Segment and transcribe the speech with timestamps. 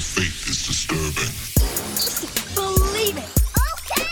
[0.00, 1.28] The faith is disturbing.
[2.54, 3.28] Believe it.
[3.76, 4.08] Okay.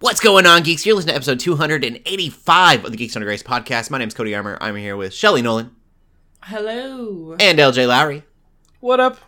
[0.00, 0.84] What's going on, geeks?
[0.84, 3.92] You're listening to episode 285 of the Geeks Under Grace podcast.
[3.92, 4.58] My name's Cody Armour.
[4.60, 5.70] I'm here with Shelly Nolan
[6.42, 7.36] Hello.
[7.38, 8.24] and LJ Lowry.
[8.80, 9.18] What up?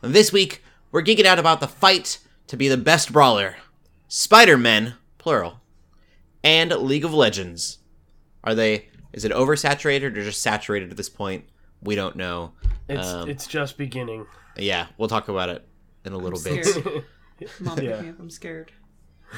[0.00, 2.18] This week, we're geeking out about the fight
[2.48, 3.54] to be the best brawler
[4.08, 5.60] Spider Men, plural,
[6.42, 7.78] and League of Legends.
[8.42, 11.44] Are they, is it oversaturated or just saturated at this point?
[11.82, 12.52] We don't know.
[12.88, 14.26] It's Um, it's just beginning.
[14.56, 15.66] Yeah, we'll talk about it
[16.04, 16.66] in a little bit.
[17.60, 18.00] Mom, Yeah.
[18.18, 18.72] I'm scared.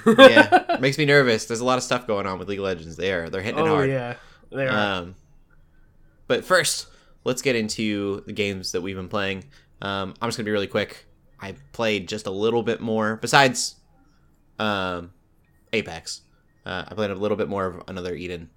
[0.06, 1.46] yeah, it makes me nervous.
[1.46, 2.96] There's a lot of stuff going on with League of Legends.
[2.96, 3.88] They are, they're hitting it Oh hard.
[3.90, 4.16] yeah,
[4.50, 4.98] they are.
[5.02, 5.14] Um,
[6.26, 6.88] but first,
[7.24, 9.44] let's get into the games that we've been playing.
[9.80, 11.06] Um, I'm just gonna be really quick.
[11.40, 13.76] I played just a little bit more, besides
[14.58, 15.12] um,
[15.72, 16.22] Apex.
[16.66, 18.50] Uh, I played a little bit more of another Eden,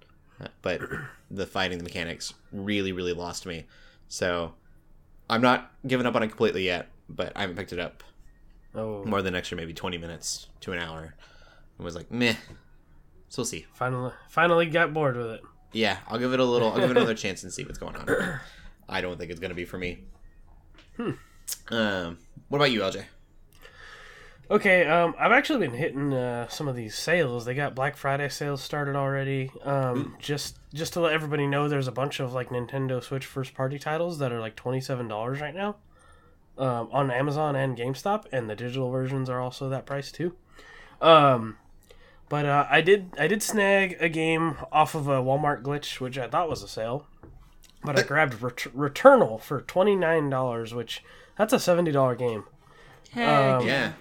[0.62, 0.80] but
[1.30, 3.66] the fighting, the mechanics, really, really lost me.
[4.08, 4.54] So
[5.28, 8.02] I'm not giving up on it completely yet, but I haven't picked it up
[8.74, 11.14] oh, more than extra maybe 20 minutes to an hour.
[11.76, 12.34] And was like, meh.
[13.28, 13.66] So we'll see.
[13.72, 15.40] finally, finally got bored with it.
[15.72, 16.72] Yeah, I'll give it a little.
[16.72, 18.40] I'll give it another chance and see what's going on.
[18.88, 20.04] I don't think it's gonna be for me.
[20.96, 21.10] Hmm.
[21.70, 23.04] Um, what about you, LJ?
[24.50, 27.44] Okay, um, I've actually been hitting uh, some of these sales.
[27.44, 29.50] They got Black Friday sales started already.
[29.62, 33.52] Um, just just to let everybody know, there's a bunch of like Nintendo Switch first
[33.54, 35.76] party titles that are like twenty seven dollars right now,
[36.56, 40.34] um, on Amazon and GameStop, and the digital versions are also that price too.
[41.02, 41.58] Um,
[42.30, 46.16] but uh, I did I did snag a game off of a Walmart glitch, which
[46.16, 47.06] I thought was a sale,
[47.84, 51.04] but I grabbed Ret- Returnal for twenty nine dollars, which
[51.36, 52.44] that's a seventy dollar game.
[53.10, 53.28] Heck.
[53.60, 53.92] Um, Yeah,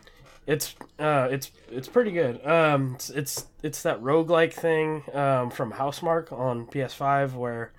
[0.48, 2.44] It's uh it's it's pretty good.
[2.48, 7.74] Um it's it's, it's that roguelike thing um from Housemarque on PS5 where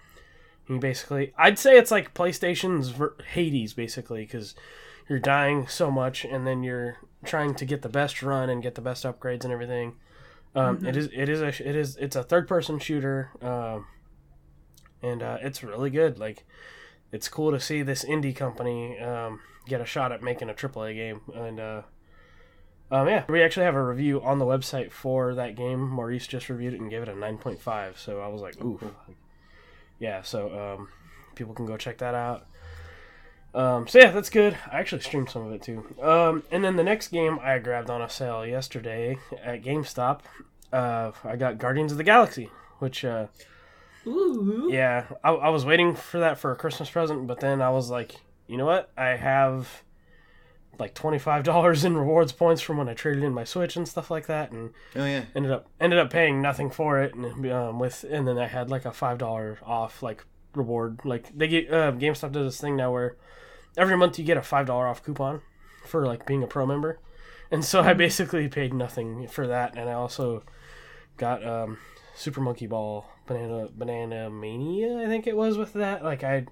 [0.69, 4.55] you basically I'd say it's like PlayStation's ver- Hades basically cuz
[5.08, 8.74] you're dying so much and then you're trying to get the best run and get
[8.74, 9.96] the best upgrades and everything.
[10.55, 13.86] Um it is it is a it is it's a third person shooter um
[15.02, 16.18] and uh it's really good.
[16.18, 16.45] Like
[17.12, 20.95] it's cool to see this indie company um get a shot at making a AAA
[20.95, 21.83] game and uh
[22.91, 25.89] um, yeah, we actually have a review on the website for that game.
[25.89, 27.99] Maurice just reviewed it and gave it a 9.5.
[27.99, 28.81] So I was like, ooh.
[29.99, 30.89] Yeah, so um,
[31.35, 32.47] people can go check that out.
[33.55, 34.57] Um, so yeah, that's good.
[34.71, 35.85] I actually streamed some of it too.
[36.01, 40.20] Um, and then the next game I grabbed on a sale yesterday at GameStop.
[40.73, 43.27] Uh, I got Guardians of the Galaxy, which uh,
[44.07, 44.69] Ooh.
[44.70, 47.91] yeah, I, I was waiting for that for a Christmas present, but then I was
[47.91, 48.17] like,
[48.47, 48.91] you know what?
[48.97, 49.83] I have
[50.78, 53.86] like twenty five dollars in rewards points from when I traded in my Switch and
[53.86, 55.24] stuff like that, and oh yeah.
[55.34, 58.70] ended up ended up paying nothing for it, and um, with and then I had
[58.70, 60.24] like a five dollar off like
[60.55, 61.00] reward.
[61.05, 63.16] Like they get uh, GameStop does this thing now where
[63.77, 65.42] every month you get a five dollar off coupon
[65.84, 66.98] for like being a pro member,
[67.50, 70.42] and so I basically paid nothing for that, and I also
[71.16, 71.78] got um,
[72.14, 76.02] Super Monkey Ball Banana Banana Mania, I think it was with that.
[76.02, 76.46] Like I.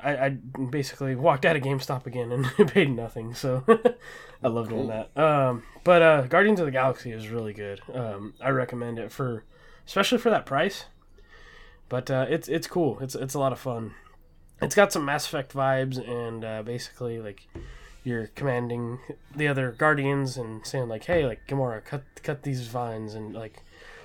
[0.00, 3.64] I, I basically walked out of GameStop again and paid nothing, so
[4.42, 5.16] I love doing that.
[5.16, 7.80] Um, but uh, Guardians of the Galaxy is really good.
[7.92, 9.44] Um, I recommend it for,
[9.86, 10.84] especially for that price.
[11.88, 12.98] But uh, it's it's cool.
[13.00, 13.94] It's it's a lot of fun.
[14.60, 17.46] It's got some Mass Effect vibes, and uh, basically like
[18.02, 18.98] you're commanding
[19.34, 23.62] the other Guardians and saying like, "Hey, like Gamora, cut cut these vines," and like,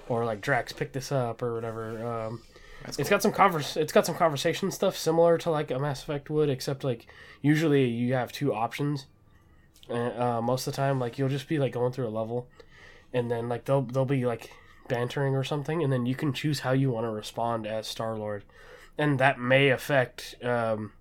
[0.07, 2.05] or like Drax, pick this up or whatever.
[2.05, 2.43] Um,
[2.87, 3.77] it's got some converse.
[3.77, 7.07] It's got some conversation stuff similar to like a Mass Effect would, except like
[7.41, 9.05] usually you have two options.
[9.89, 12.47] Uh, most of the time, like you'll just be like going through a level,
[13.13, 14.51] and then like they'll they'll be like
[14.87, 18.17] bantering or something, and then you can choose how you want to respond as Star
[18.17, 18.43] Lord,
[18.97, 20.93] and that may affect um,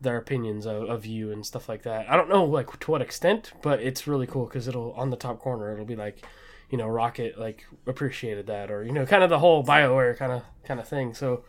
[0.00, 2.10] their opinions of, of you and stuff like that.
[2.10, 5.16] I don't know like to what extent, but it's really cool because it'll on the
[5.16, 6.24] top corner it'll be like
[6.70, 10.32] you know rocket like appreciated that or you know kind of the whole bioware kind
[10.32, 11.14] of kind of thing.
[11.14, 11.44] So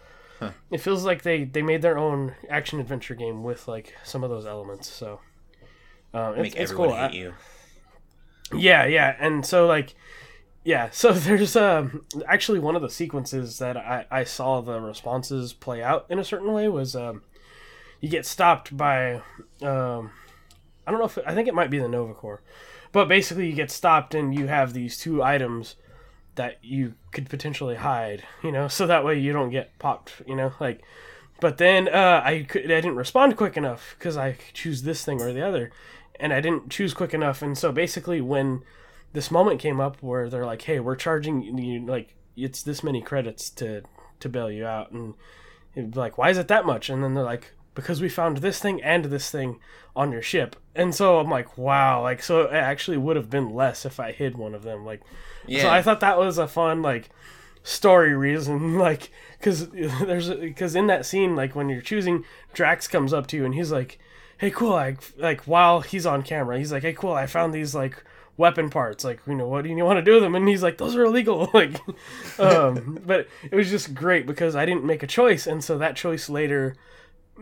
[0.71, 4.31] it feels like they they made their own action adventure game with like some of
[4.31, 5.19] those elements so
[6.15, 6.89] um, it's, Make it's cool.
[6.95, 7.33] hate I- you.
[8.55, 9.93] yeah yeah and so like
[10.63, 15.53] yeah so there's um actually one of the sequences that i i saw the responses
[15.53, 17.21] play out in a certain way was um
[17.99, 19.21] you get stopped by
[19.61, 20.09] um
[20.87, 22.41] i don't know if i think it might be the Nova Corps
[22.91, 25.75] but basically you get stopped and you have these two items
[26.35, 30.35] that you could potentially hide you know so that way you don't get popped you
[30.35, 30.81] know like
[31.41, 35.21] but then uh, I could, I didn't respond quick enough because I choose this thing
[35.21, 35.71] or the other,
[36.19, 37.41] and I didn't choose quick enough.
[37.41, 38.61] And so basically, when
[39.11, 43.01] this moment came up where they're like, "Hey, we're charging you like it's this many
[43.01, 43.81] credits to
[44.19, 45.15] to bail you out, and
[45.95, 46.91] like, why is it that much?
[46.91, 49.59] And then they're like, because we found this thing and this thing
[49.95, 53.53] on your ship, and so I'm like, wow, like so it actually would have been
[53.53, 55.01] less if I hid one of them, like.
[55.47, 55.63] Yeah.
[55.63, 57.09] So I thought that was a fun like
[57.63, 63.13] story reason, like because there's because in that scene, like when you're choosing, Drax comes
[63.13, 63.99] up to you and he's like,
[64.37, 67.13] "Hey, cool!" Like like while he's on camera, he's like, "Hey, cool!
[67.13, 68.03] I found these like
[68.37, 69.03] weapon parts.
[69.03, 70.95] Like, you know, what do you want to do with them?" And he's like, "Those
[70.95, 71.79] are illegal." like,
[72.39, 75.95] um, but it was just great because I didn't make a choice, and so that
[75.95, 76.75] choice later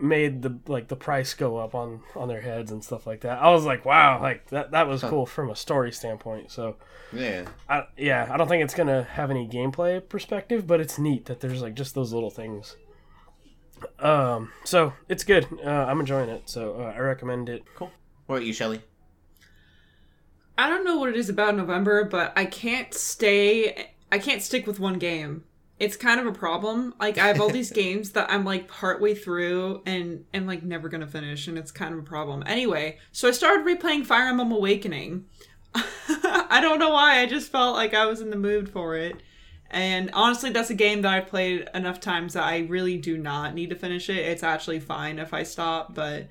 [0.00, 3.40] made the like the price go up on on their heads and stuff like that.
[3.42, 6.50] I was like, wow, like that that was cool from a story standpoint.
[6.50, 6.76] So.
[7.12, 7.46] yeah.
[7.68, 11.40] I, yeah, I don't think it's gonna have any gameplay perspective, but it's neat that
[11.40, 12.76] there's like just those little things.
[13.98, 15.46] Um, so it's good.
[15.64, 17.64] Uh, I'm enjoying it, so uh, I recommend it.
[17.74, 17.90] Cool.
[18.26, 18.80] What about you, Shelly?
[20.56, 23.92] I don't know what it is about November, but I can't stay.
[24.12, 25.44] I can't stick with one game.
[25.80, 26.94] It's kind of a problem.
[27.00, 30.88] Like I have all these games that I'm like partway through and and like never
[30.88, 32.44] gonna finish, and it's kind of a problem.
[32.46, 35.24] Anyway, so I started replaying Fire Emblem Awakening.
[35.74, 37.20] I don't know why.
[37.20, 39.22] I just felt like I was in the mood for it.
[39.70, 43.54] And honestly, that's a game that I've played enough times that I really do not
[43.54, 44.16] need to finish it.
[44.16, 46.28] It's actually fine if I stop, but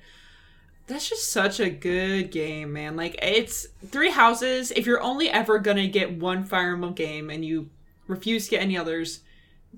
[0.86, 2.96] that's just such a good game, man.
[2.96, 4.70] Like it's three houses.
[4.72, 7.70] If you're only ever gonna get one Fire Emblem game and you
[8.06, 9.20] refuse to get any others,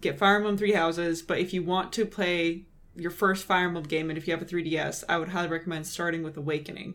[0.00, 1.22] get Fire Emblem Three Houses.
[1.22, 2.66] But if you want to play
[2.96, 5.86] your first Fire Emblem game, and if you have a 3DS, I would highly recommend
[5.86, 6.94] starting with Awakening.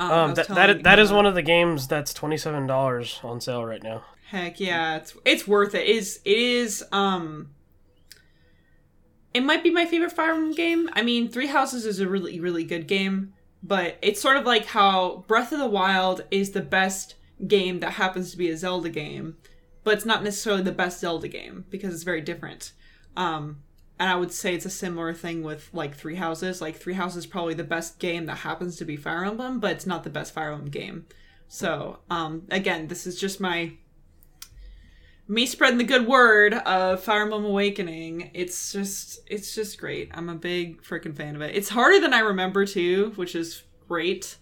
[0.00, 3.40] Um, Um, that that, that is one of the games that's twenty seven dollars on
[3.40, 4.04] sale right now.
[4.30, 5.86] Heck yeah, it's it's worth it.
[5.88, 7.50] It is it is um
[9.34, 10.88] it might be my favorite Fire Emblem game.
[10.92, 14.66] I mean, Three Houses is a really really good game, but it's sort of like
[14.66, 17.14] how Breath of the Wild is the best
[17.46, 19.36] game that happens to be a Zelda game,
[19.88, 22.72] but it's not necessarily the best Zelda game because it's very different.
[23.16, 23.62] Um
[23.98, 26.60] and I would say it's a similar thing with like Three Houses.
[26.60, 29.70] Like Three Houses is probably the best game that happens to be Fire Emblem, but
[29.70, 31.06] it's not the best Fire Emblem game.
[31.48, 33.78] So, um again, this is just my
[35.26, 38.30] me spreading the good word of Fire Emblem Awakening.
[38.34, 40.10] It's just it's just great.
[40.12, 41.56] I'm a big freaking fan of it.
[41.56, 44.36] It's harder than I remember too, which is great.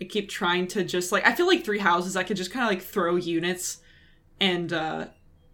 [0.00, 2.64] I keep trying to just like I feel like three houses I could just kind
[2.64, 3.82] of like throw units
[4.40, 5.06] and uh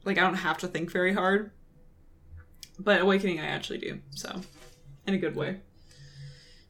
[0.04, 1.50] like I don't have to think very hard.
[2.78, 4.00] But Awakening I actually do.
[4.10, 4.40] So
[5.06, 5.60] in a good way.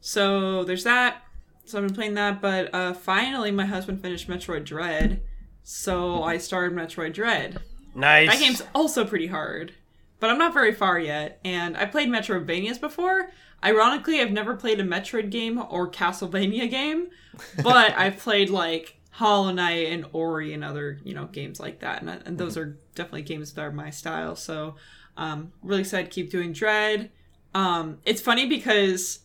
[0.01, 1.23] So there's that.
[1.65, 5.21] So I've been playing that, but uh finally my husband finished Metroid Dread.
[5.63, 7.59] So I started Metroid Dread.
[7.95, 8.29] Nice.
[8.29, 9.73] That game's also pretty hard,
[10.19, 11.39] but I'm not very far yet.
[11.45, 13.31] And I played Metroidvanias before.
[13.63, 17.07] Ironically, I've never played a Metroid game or Castlevania game,
[17.63, 22.01] but I've played like Hollow Knight and Ori and other you know games like that,
[22.01, 24.35] and, and those are definitely games that are my style.
[24.35, 24.75] So,
[25.17, 27.11] um, really excited to keep doing Dread.
[27.53, 29.19] Um, it's funny because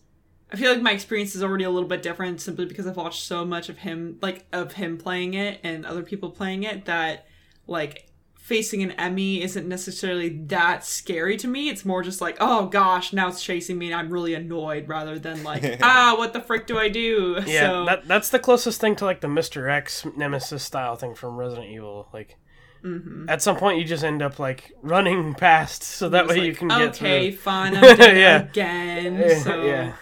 [0.52, 3.22] I feel like my experience is already a little bit different simply because I've watched
[3.22, 7.26] so much of him, like of him playing it and other people playing it that
[7.66, 8.07] like
[8.48, 11.68] facing an EMMI isn't necessarily that scary to me.
[11.68, 15.18] It's more just like, oh gosh, now it's chasing me and I'm really annoyed rather
[15.18, 17.38] than like, ah, what the frick do I do?
[17.46, 19.70] Yeah, so, that that's the closest thing to like the Mr.
[19.70, 22.08] X Nemesis style thing from Resident Evil.
[22.12, 22.36] Like,
[22.84, 23.28] Mm-hmm.
[23.28, 26.50] at some point you just end up like running past, so that it's way you
[26.52, 27.38] like, can get okay, through.
[27.40, 28.42] fine, I'm dead Yeah.
[28.44, 29.40] again.
[29.42, 29.92] So, yeah.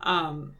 [0.00, 0.54] um,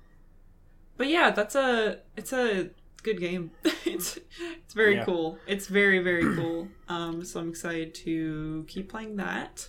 [0.99, 2.69] but yeah, that's a it's a
[3.05, 3.51] good game.
[3.85, 4.19] it's
[4.65, 5.05] it's very Yeah.
[5.05, 5.39] cool.
[5.47, 6.69] It's very very cool.
[6.89, 9.69] Um, so I'm excited to keep playing that.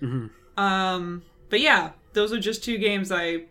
[0.00, 0.30] Mhm.
[0.56, 3.46] Um, but yeah, those are just two games I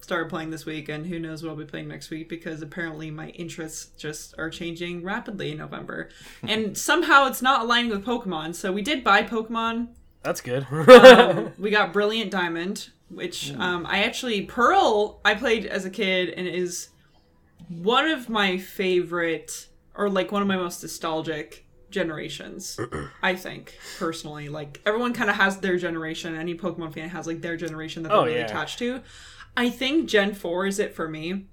[0.00, 3.10] started playing this week, and who knows what I'll be playing next week because apparently
[3.10, 6.08] my interests just are changing rapidly in November,
[6.42, 8.54] and somehow it's not aligning with Pokemon.
[8.54, 9.88] So we did buy Pokemon
[10.22, 10.66] That's good.
[10.70, 16.30] um, we got Brilliant Diamond, which um, I actually Pearl I played as a kid
[16.30, 16.88] and is
[17.68, 22.78] one of my favorite or like one of my most nostalgic generations.
[23.22, 26.34] I think personally, like everyone kind of has their generation.
[26.36, 28.44] Any Pokemon fan has like their generation that they're Oh, really yeah.
[28.46, 29.00] attached to.
[29.56, 31.46] I think Gen Four is it for me.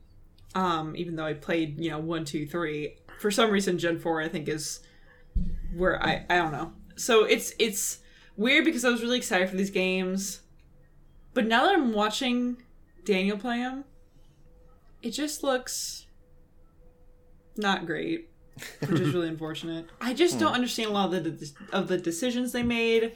[0.53, 2.97] Um, even though I played, you know, one, two, three.
[3.19, 4.81] For some reason, Gen Four I think is
[5.75, 6.73] where I I don't know.
[6.95, 7.99] So it's it's
[8.37, 10.41] weird because I was really excited for these games,
[11.33, 12.57] but now that I'm watching
[13.05, 13.85] Daniel play them,
[15.05, 16.07] it just looks
[17.55, 18.29] not great,
[18.79, 19.85] which is really unfortunate.
[20.01, 20.39] I just hmm.
[20.41, 23.13] don't understand a lot of the of the decisions they made.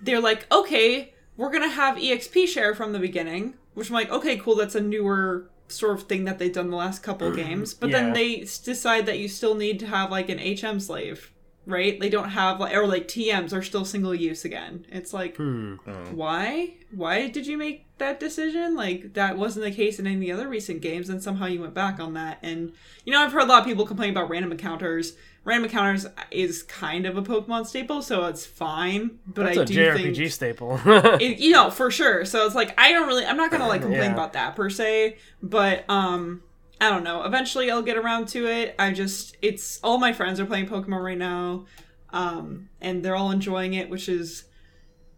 [0.00, 4.36] They're like, okay, we're gonna have exp share from the beginning, which I'm like, okay,
[4.36, 7.74] cool, that's a newer sort of thing that they've done the last couple games.
[7.74, 8.00] But Yeah.
[8.00, 11.32] then they decide that you still need to have like an HM slave
[11.70, 11.98] right?
[11.98, 14.86] They don't have like or like TMs are still single use again.
[14.90, 15.74] It's like Hmm.
[16.12, 16.74] why?
[16.92, 18.74] Why did you make that decision?
[18.74, 21.60] Like that wasn't the case in any of the other recent games, and somehow you
[21.60, 22.38] went back on that.
[22.42, 22.72] And
[23.04, 25.14] you know, I've heard a lot of people complain about random encounters.
[25.42, 29.18] Random encounters is kind of a Pokemon staple, so it's fine.
[29.26, 30.80] But That's I a do JRPG think staple.
[30.86, 33.80] it, you know for sure so it's like i don't really i'm not gonna like
[33.88, 34.12] complain Yeah.
[34.12, 36.42] about that per se but um
[36.80, 37.24] i don't know.
[37.24, 38.74] Eventually i'll get around to it.
[38.78, 41.66] I just it's all my friends are playing pokemon right now
[42.12, 44.44] um and they're all enjoying it which is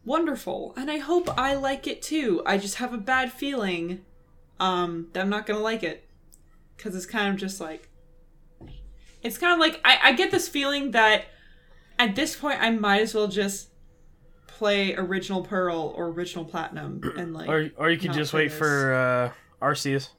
[0.05, 0.75] wonderful.
[0.77, 2.43] And i hope i like it too.
[2.47, 4.05] I just have a bad feeling
[4.61, 6.09] um that i'm not gonna like it.
[6.77, 7.89] Because it's kind of just like
[9.23, 11.27] it's kind of like I, I get this feeling that
[11.99, 13.69] at this point i might as well just
[14.63, 18.59] play original pearl or original platinum and like or or you could just wait this.
[18.59, 20.11] for uh, Arceus.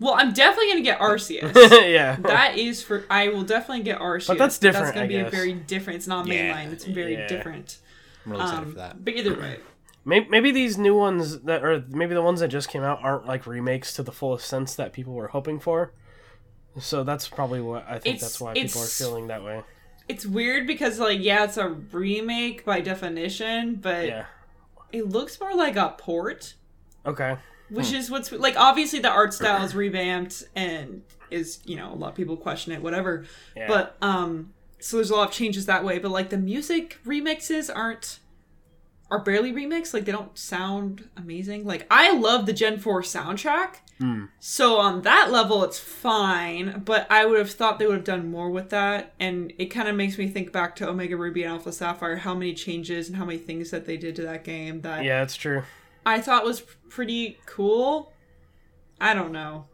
[0.00, 1.54] Well i'm definitely gonna get arceus
[1.90, 2.16] yeah.
[2.16, 5.16] that is for i will definitely get arceus But that's different, that's gonna I be
[5.16, 5.32] a guess.
[5.32, 6.54] very different it's not Yeah.
[6.54, 7.26] mainline it's very Yeah.
[7.28, 7.78] different
[8.24, 9.04] I'm really excited um, for that.
[9.04, 9.58] but either way
[10.08, 13.26] Maybe, maybe these new ones that, or maybe the ones that just came out aren't
[13.26, 15.90] like remakes to the fullest sense that people were hoping for.
[16.78, 18.14] So that's probably what I think.
[18.14, 19.62] It's- that's why people are feeling that way.
[20.08, 24.26] it's weird because like yeah it's a remake by definition but Yeah.
[24.92, 26.54] it looks more like a port
[27.04, 27.36] Okay.
[27.70, 31.96] Which is what's like obviously the art style is revamped and is you know a
[31.96, 33.24] lot of people question it whatever.
[33.56, 33.66] Yeah.
[33.68, 35.98] but um so there's a lot of changes that way.
[35.98, 38.20] But like the music remixes aren't
[39.10, 39.94] are barely remixed.
[39.94, 41.64] Like they don't sound amazing.
[41.64, 43.76] Like i love the gen 4 soundtrack.
[44.40, 46.82] So on that level it's fine.
[46.84, 49.14] But i would have thought they would have done more with that.
[49.18, 52.34] And it kind of makes me think back to omega ruby and alpha sapphire how
[52.34, 55.34] many changes and how many things that they did to that game that yeah, that's
[55.36, 55.62] true.
[56.06, 58.12] I thought was pretty cool.
[59.00, 59.66] I don't know.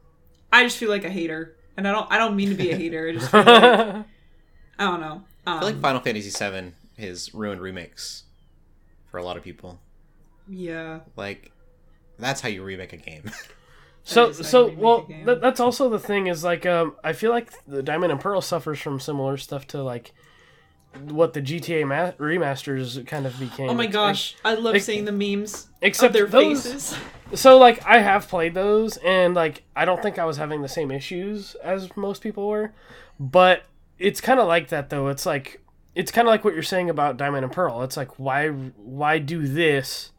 [0.52, 2.10] I just feel like a hater, and I don't.
[2.10, 3.08] I don't mean to be a hater.
[3.08, 3.48] I just feel like,
[4.78, 5.22] I don't know.
[5.46, 8.24] Um, I feel like Final Fantasy VII has ruined remakes
[9.10, 9.78] for a lot of people.
[10.48, 11.52] yeah, Like,
[12.18, 13.30] that's how you remake a game.
[14.04, 15.26] So so well a game.
[15.26, 18.40] that, that's also the thing is like um I feel like the Diamond and Pearl
[18.40, 20.12] suffers from similar stuff to like
[21.08, 23.70] what the GTA ma- remasters kind of became.
[23.70, 26.96] Oh my It's- gosh, I love ex- seeing the memes except of their those- faces.
[27.34, 30.68] So like I have played those and like I don't think I was having the
[30.68, 32.72] same issues as most people were,
[33.18, 33.62] but
[33.98, 35.08] it's kind of like that though.
[35.08, 35.62] It's like
[35.94, 37.80] it's kind of like what you're saying about Diamond and Pearl.
[37.84, 40.10] It's like why why do this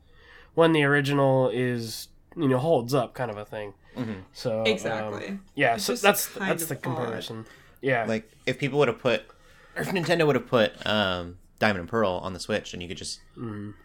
[0.56, 3.75] when the original is you know holds up kind of a thing.
[4.34, 5.38] So um, Exactly.
[5.53, 6.82] yeah, It's so that's that's of the odd.
[6.82, 7.46] comparison.
[7.80, 9.22] Yeah, like, if people would have put,
[9.75, 12.88] or if Nintendo would have put um, Diamond and Pearl on the Switch and you
[12.88, 13.20] could just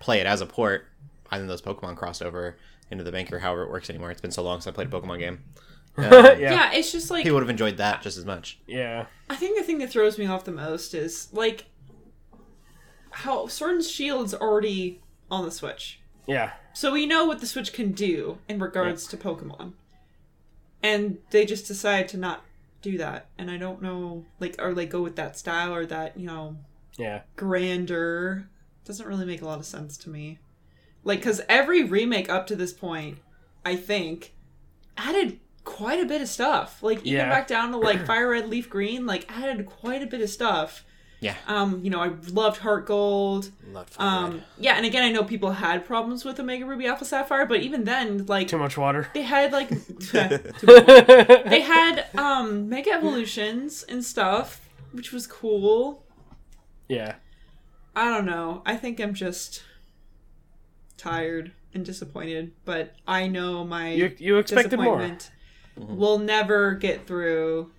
[0.01, 0.87] play it as a port,
[1.31, 2.57] I think those Pokemon crossed over
[2.91, 4.11] into the bank or however it works anymore.
[4.11, 5.45] It's been so long since I played a Pokemon game.
[5.99, 6.53] Um, yeah, Yeah.
[6.53, 8.61] yeah, it's just like People would have enjoyed that just as much.
[8.69, 11.65] Yeah, I think the thing that throws me off the most is like
[13.11, 16.01] how Sword and Shield's already on the Switch.
[16.27, 16.53] yeah.
[16.73, 19.73] So we know what the Switch can do in regards to Pokemon.
[20.85, 22.45] And they just decide to not
[22.91, 23.29] do that.
[23.39, 26.57] And I don't know like or like go with that style or that, you know,
[26.97, 27.23] yeah.
[27.37, 28.49] grandeur.
[28.85, 30.39] Doesn't really make a lot of sense to me.
[31.05, 33.19] Like cuz every remake up to this point,
[33.65, 34.35] I think
[34.97, 36.83] added quite a bit of stuff.
[36.83, 37.29] Like even Yeah.
[37.29, 40.85] back down to like Fire Red Leaf Green, like added quite a bit of stuff.
[41.21, 41.35] Yeah.
[41.49, 43.51] Um, you know, I loved Heart Gold.
[43.73, 44.45] Loved Fire Um, Red.
[44.59, 47.85] yeah, and again, I know people had problems with Omega Ruby Alpha Sapphire, but even
[47.85, 49.09] then, like Too much water.
[49.15, 49.69] they had like
[50.63, 54.61] they had um Mega Evolutions and stuff,
[54.93, 56.05] which was cool.
[56.89, 57.17] Yeah.
[57.97, 58.63] I don't know.
[58.65, 59.65] I think I'm just
[60.97, 64.99] tired and disappointed, but I know my You you expected more.
[64.99, 65.31] disappointment
[65.77, 67.71] will never get through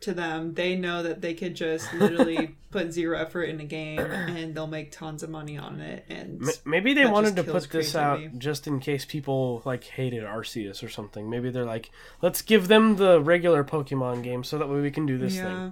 [0.00, 0.54] to them.
[0.54, 4.66] They know that they could just literally put zero effort in a game and they'll
[4.66, 6.04] make tons of money on it.
[6.08, 10.22] And M- Maybe they wanted to put this out just in case people like hated
[10.22, 11.28] Arceus or something.
[11.30, 11.90] Maybe they're like,
[12.22, 15.70] let's give them the regular Pokemon game so that way we can do this yeah,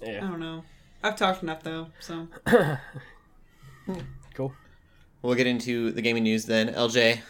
[0.00, 0.16] thing.
[0.16, 0.64] I don't know.
[1.02, 2.28] I've talked enough though, so
[4.34, 4.52] cool.
[5.22, 6.68] We'll get into the gaming news then.
[6.68, 7.20] LJ,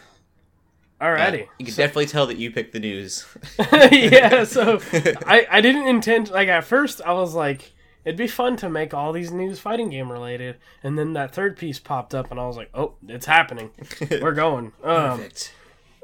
[1.01, 1.47] uh, Alrighty.
[1.57, 3.25] you can definitely tell that you picked the news.
[3.91, 4.79] yeah, so
[5.25, 7.71] I I didn't intend like at first I was like
[8.05, 11.57] it'd be fun to make all these news fighting game related, and then that third
[11.57, 13.71] piece popped up and I was like, oh, it's happening.
[14.11, 14.73] We're going.
[14.83, 15.53] Um, Perfect.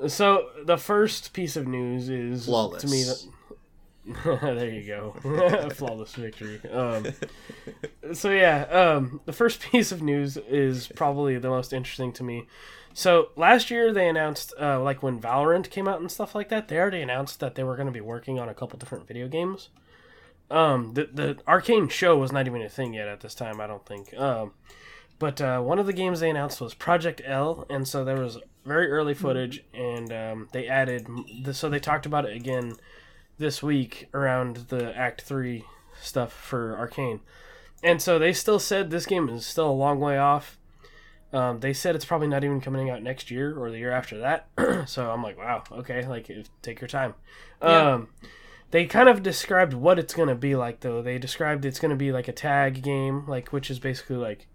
[0.07, 2.81] So the first piece of news is Flawless.
[2.83, 3.23] to me that
[4.31, 6.61] there you go, flawless victory.
[6.71, 7.07] Um,
[8.13, 12.47] so yeah, um, the first piece of news is probably the most interesting to me.
[12.97, 16.67] So last year they announced, uh, like when Valorant came out and stuff like that,
[16.67, 19.27] they already announced that they were going to be working on a couple different video
[19.27, 19.69] games.
[20.49, 23.61] um, the the arcane show was not even a thing yet at this time.
[23.61, 24.17] I don't think.
[24.17, 24.53] Um,
[25.19, 28.39] but uh, one of the games they announced was Project L, and so there was
[28.65, 31.07] very early footage, and um, they added.
[31.43, 32.77] The, so they talked about it again
[33.37, 35.65] this week around the Act Three
[36.01, 37.19] stuff for Arcane,
[37.83, 40.56] and so they still said this game is still a long way off.
[41.33, 44.19] Um, they said it's probably not even coming out next year or the year after
[44.19, 44.47] that.
[44.87, 47.15] so I'm like, wow, okay, like if, take your time.
[47.61, 47.93] Yeah.
[47.93, 48.07] Um,
[48.71, 51.01] they kind of described what it's gonna be like though.
[51.01, 54.47] They described it's gonna be like a tag game, like which is basically like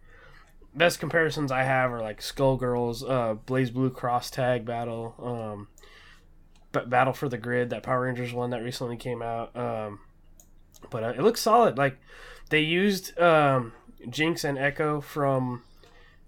[0.75, 5.69] best comparisons I have are like Skullgirls, uh, BlazBlue Cross Tag Battle, um,
[6.89, 9.55] Battle for the Grid, that Power Rangers one that recently came out.
[9.57, 10.01] Um,
[10.91, 11.79] but uh, it looks solid.
[11.79, 11.99] Like
[12.51, 13.73] they used um,
[14.09, 15.63] Jinx and Ekko from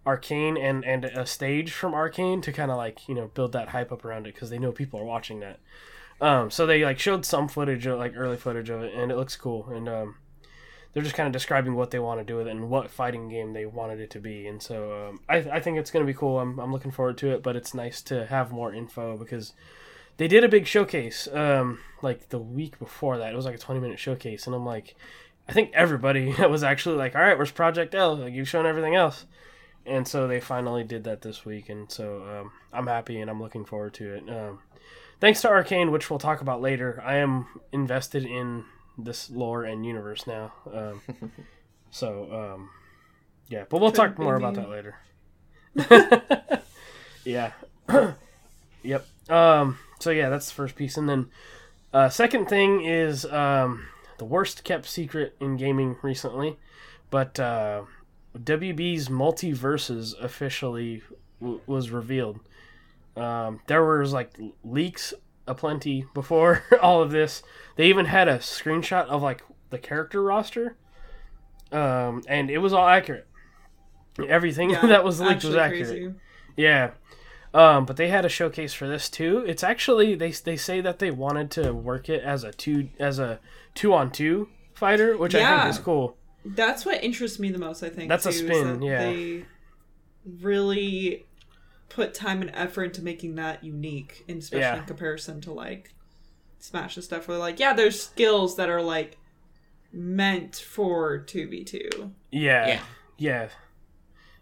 [0.06, 3.68] Arcane and and a stage from Arcane to kind of like you know build that
[3.70, 5.61] hype up around it because they know people are watching that.
[6.20, 9.16] Um, so they like showed some footage, of, like early footage of it, and it
[9.16, 9.68] looks cool.
[9.68, 10.16] And um,
[10.92, 13.28] they're just kind of describing what they want to do with it and what fighting
[13.28, 14.46] game they wanted it to be.
[14.46, 16.38] And so um, I, I think it's going to be cool.
[16.38, 19.52] I'm, I'm looking forward to it, but it's nice to have more info because
[20.16, 23.32] they did a big showcase um, like the week before that.
[23.32, 24.94] It was like a 20 minute showcase, and I'm like,
[25.49, 28.16] I think everybody was actually like, all right, where's Project L?
[28.16, 29.26] Like you've shown everything else.
[29.86, 33.40] And so they finally did that this week, and so um, I'm happy and I'm
[33.40, 34.28] looking forward to it.
[34.28, 34.60] Um,
[35.20, 38.64] thanks to Arcane, which we'll talk about later, I am invested in
[38.96, 40.52] this lore and universe now.
[40.72, 41.02] Um,
[41.90, 42.70] so, um,
[43.48, 44.96] yeah, but we'll talk more about that later.
[47.24, 47.52] yeah.
[48.82, 49.06] yep.
[49.28, 51.26] Um, so yeah, that's the first piece, and then
[51.92, 53.86] uh, second thing is um,
[54.18, 56.58] the worst kept secret in gaming recently,
[57.10, 57.82] but uh,
[58.36, 61.02] WB's MultiVersus officially
[61.40, 62.40] w- was revealed.
[63.16, 64.30] Um, there was like
[64.64, 65.14] leaks
[65.46, 67.42] aplenty before all of this.
[67.76, 70.76] They even had a screenshot of like the character roster,
[71.72, 73.26] um, and it was all accurate.
[74.28, 75.88] Everything Yeah, that was leaked was accurate.
[75.88, 76.14] crazy.
[76.56, 76.90] Yeah.
[77.52, 79.44] Um, but they had a showcase for this too.
[79.47, 83.20] It's actually they they say that they wanted to work it as a two as
[83.20, 83.38] a
[83.75, 86.16] two on two fighter, which I think is cool.
[86.45, 87.83] That's what interests me the most.
[87.83, 88.99] I think That's a too, is spin, that yeah.
[88.99, 89.45] They
[90.41, 91.26] really
[91.89, 94.78] put time and effort into making that unique, and especially Yeah.
[94.80, 95.95] in comparison to like
[96.59, 97.28] Smash and stuff.
[97.28, 99.19] Where like, yeah, there's skills that are like
[99.93, 102.13] meant for two v two.
[102.30, 102.67] Yeah.
[102.67, 102.80] Yeah.
[103.19, 103.49] Yeah.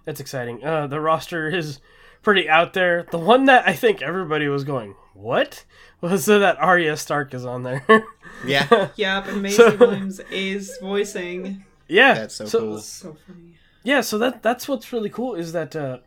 [0.05, 0.65] That's exciting.
[0.65, 1.81] Uh, the roster is
[2.23, 3.07] pretty out there.
[3.11, 5.65] The one that I think everybody was going, "What?"
[6.01, 7.85] was uh, that Arya Stark is on there.
[8.47, 8.89] Yeah.
[8.97, 11.65] Yeah, but Maisie So- Williams is voicing.
[11.93, 12.79] Yeah, That's so cool.
[12.79, 13.59] So funny.
[13.85, 15.99] Yeah, so that that's what's really cool is that uh,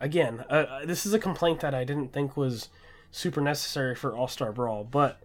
[0.00, 2.68] again, uh, this is a complaint that I didn't think was
[3.10, 5.20] super necessary for All Star Brawl, but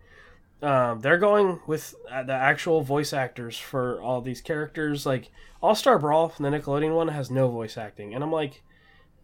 [0.61, 5.05] um, they're going with uh, the actual voice actors for all these characters.
[5.05, 8.61] Like All Star Brawl, and the Nickelodeon one, has no voice acting, and I'm like.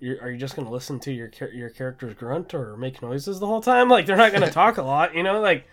[0.02, 3.48] You're, are you just gonna listen to your your characters grunt or make noises the
[3.48, 3.90] whole time?
[3.90, 5.42] Like they're not gonna talk a lot, you know.
[5.42, 5.68] Like,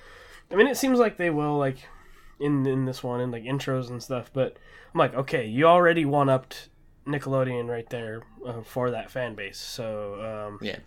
[0.51, 1.77] I mean, it seems like they will, like
[2.41, 4.31] in in this one, in like intros and stuff.
[4.33, 4.57] But
[4.95, 6.69] I'm like, okay, you already one upped
[7.07, 9.59] Nickelodeon right there uh, for that fan base.
[9.59, 10.79] So, um, Yeah.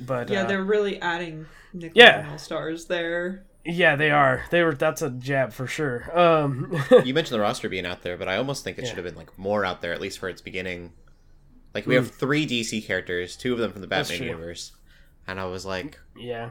[0.00, 2.28] but Yeah, uh, they're really adding Nickelodeon Yeah.
[2.30, 3.44] All Stars there.
[3.64, 4.44] yeah, they are.
[4.50, 4.74] They were.
[4.74, 6.10] That's a jab for sure.
[6.18, 8.88] Um, You mentioned the roster being out there, but I almost think it Yeah.
[8.88, 10.92] should have been like more out there, at least for its beginning.
[11.74, 13.86] Like we have three DC characters, two of them from the.
[13.86, 14.72] Batman universe,
[15.26, 16.50] and I was like, yeah,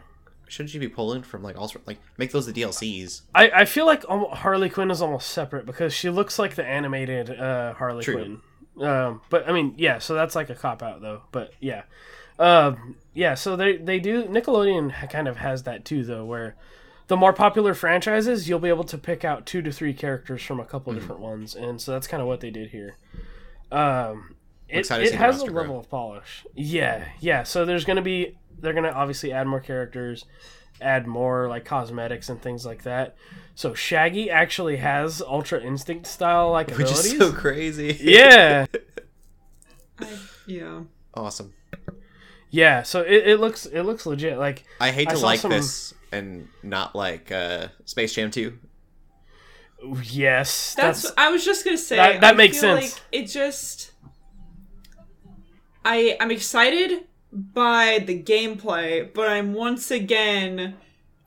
[0.51, 3.21] shouldn't you be pulling from like all sort like make those the DLCs?
[3.33, 7.39] I, I feel like Harley Quinn is almost separate because she looks like the animated
[7.39, 8.15] uh, Harley True.
[8.15, 8.85] Quinn.
[8.85, 11.21] Um, but I mean, yeah, so that's like a cop out though.
[11.31, 11.83] But yeah,
[12.37, 13.35] um, yeah.
[13.35, 16.57] So they they do Nickelodeon kind of has that too though, where
[17.07, 20.59] the more popular franchises you'll be able to pick out two to three characters from
[20.59, 22.97] a couple different ones, and so that's kind of what they did here.
[23.71, 24.35] Um,
[24.67, 25.61] it, it has a grow.
[25.61, 26.45] level of polish.
[26.55, 27.43] Yeah, yeah.
[27.43, 30.25] So there's gonna be they're gonna obviously add more characters,
[30.79, 33.15] add more like cosmetics and things like that.
[33.55, 37.13] So Shaggy actually has Ultra Instinct style like Which abilities.
[37.13, 37.97] is so crazy.
[38.01, 38.65] yeah,
[39.99, 40.07] I,
[40.47, 40.81] yeah.
[41.13, 41.53] awesome.
[42.49, 42.83] yeah.
[42.83, 44.37] So it, it looks it looks legit.
[44.37, 48.57] Like I hate to saw like some- this and not like uh, Space Jam 2.
[50.03, 52.93] yes, That's, that's, I was just gonna say That- that makes sense.
[52.93, 53.91] Like it just
[55.83, 60.75] I I'm excited by the gameplay, but I'm once again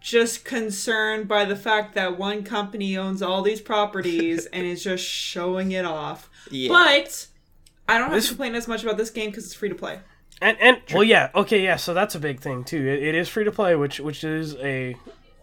[0.01, 5.05] just concerned by the fact that one company owns all these properties and is just
[5.05, 6.29] showing it off.
[6.51, 6.69] Yeah.
[6.69, 7.27] But
[7.89, 9.75] I don't have This- to complain as much about this game because it's free to
[9.75, 10.01] play.
[10.43, 11.77] and and well yeah okay yeah.
[11.77, 12.87] So that's a big thing too.
[12.87, 14.97] It, it is free to play, which which is a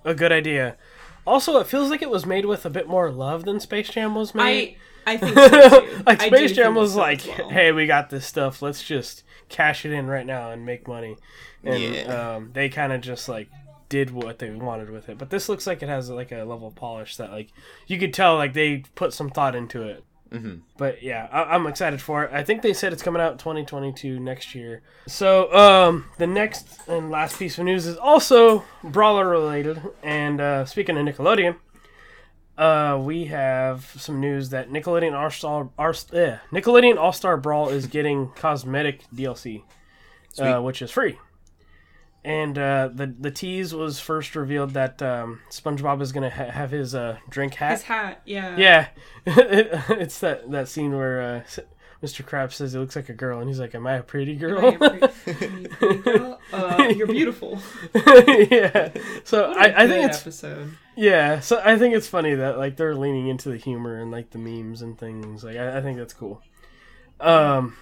[0.06, 0.78] a good idea.
[1.26, 4.16] Also, it feels like it was made with a bit more love than Space Jam
[4.16, 4.76] was made.
[5.06, 6.04] I I think so too.
[6.06, 7.50] like I Space Jam was like, well.
[7.50, 8.62] "Hey, we got this stuff.
[8.62, 11.18] Let's just cash it in right now and make money."
[11.64, 12.36] And Yeah.
[12.36, 13.50] um, they kind of just like
[13.90, 15.18] did what they wanted with it.
[15.18, 17.50] But this looks like it has like a level of polish that like
[17.88, 20.04] you could tell like they put some thought into it.
[20.32, 20.62] Mhm.
[20.78, 22.32] But yeah, I- I'm excited for it.
[22.34, 24.82] I think they said it's coming out 2022 next year.
[25.06, 29.82] So um, the next and last piece of news is also brawler related.
[30.02, 31.58] And uh, speaking of Nickelodeon,
[32.58, 35.70] uh, we have some news that Nickelodeon All Star
[36.14, 39.64] eh, Nickelodeon All Star Brawl is getting cosmetic DLC,
[40.40, 41.18] uh, which is free.
[42.24, 46.70] And uh, the the tease was first revealed that um, SpongeBob is gonna ha- have
[46.70, 47.72] his uh, drink hat.
[47.72, 48.58] His hat, yeah.
[48.58, 48.88] Yeah,
[49.26, 51.62] it's that that scene where uh,
[52.04, 52.26] Mr.
[52.26, 54.66] Krabs says he looks like a girl, and he's like, "Am I a pretty girl?"
[54.66, 56.40] Am pretty- pretty girl?
[56.52, 57.60] Uh, you're beautiful.
[57.96, 58.92] yeah.
[59.24, 60.72] So I, I think it's episode.
[60.96, 61.40] yeah.
[61.42, 64.40] So I think it's funny that like they're leaning into the humor and like the
[64.40, 65.44] memes and things.
[65.44, 66.42] Like I, I think that's cool.
[67.20, 67.78] Um,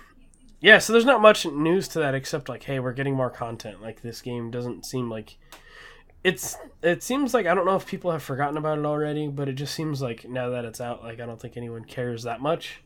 [0.60, 0.80] yeah.
[0.80, 3.82] So there's not much news to that except like, hey, we're getting more content.
[3.82, 5.38] Like this game doesn't seem like
[6.26, 6.58] it's.
[6.82, 9.54] It seems like I don't know if people have forgotten about it already, but it
[9.54, 12.82] just seems like now that it's out, like I don't think anyone cares that much.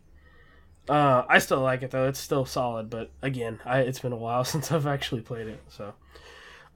[0.89, 2.07] Uh, I still like it though.
[2.07, 5.61] It's still solid, but again, I, it's been a while since I've actually played it.
[5.69, 5.93] So,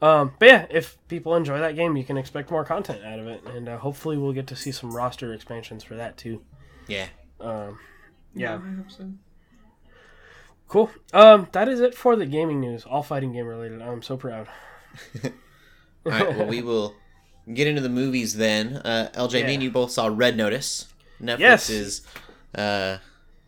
[0.02, 3.28] um, but yeah, if people enjoy that game, you can expect more content out of
[3.28, 6.42] it, and uh, hopefully we'll get to see some roster expansions for that too.
[6.88, 7.08] Yeah.
[7.40, 7.80] Um,
[8.34, 9.12] yeah, I hope so.
[10.68, 10.92] cool.
[11.14, 12.86] Um, that is it for the gaming news.
[12.86, 13.82] All fighting game related.
[13.82, 14.48] I'm so proud.
[15.24, 15.32] All
[16.12, 16.38] right.
[16.38, 16.96] Well, we will
[17.54, 18.78] get into the movies then.
[18.78, 20.88] Uh, LJ, me and you both saw Red Notice.
[21.20, 21.70] Yes.
[21.70, 22.02] Netflix's
[22.56, 22.98] uh,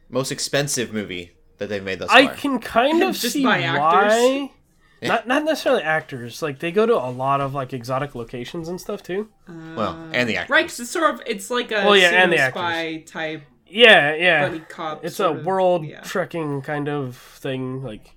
[0.09, 2.35] most expensive movie that they've made thus I far.
[2.35, 3.79] can kind of see by actors?
[4.13, 4.51] why.
[5.01, 5.07] Yeah.
[5.07, 6.41] Not not necessarily actors.
[6.41, 9.29] Like they go to a lot of like exotic locations and stuff too.
[9.47, 10.49] Well, and the actors.
[10.49, 12.59] Right, 'cause it's sort of it's like a Well, yeah, and the pseudo actors.
[12.59, 14.57] spy type Yeah, yeah.
[14.67, 15.05] cop.
[15.05, 16.01] it's a of- world yeah.
[16.01, 17.81] trekking kind of thing.
[17.81, 18.13] Like,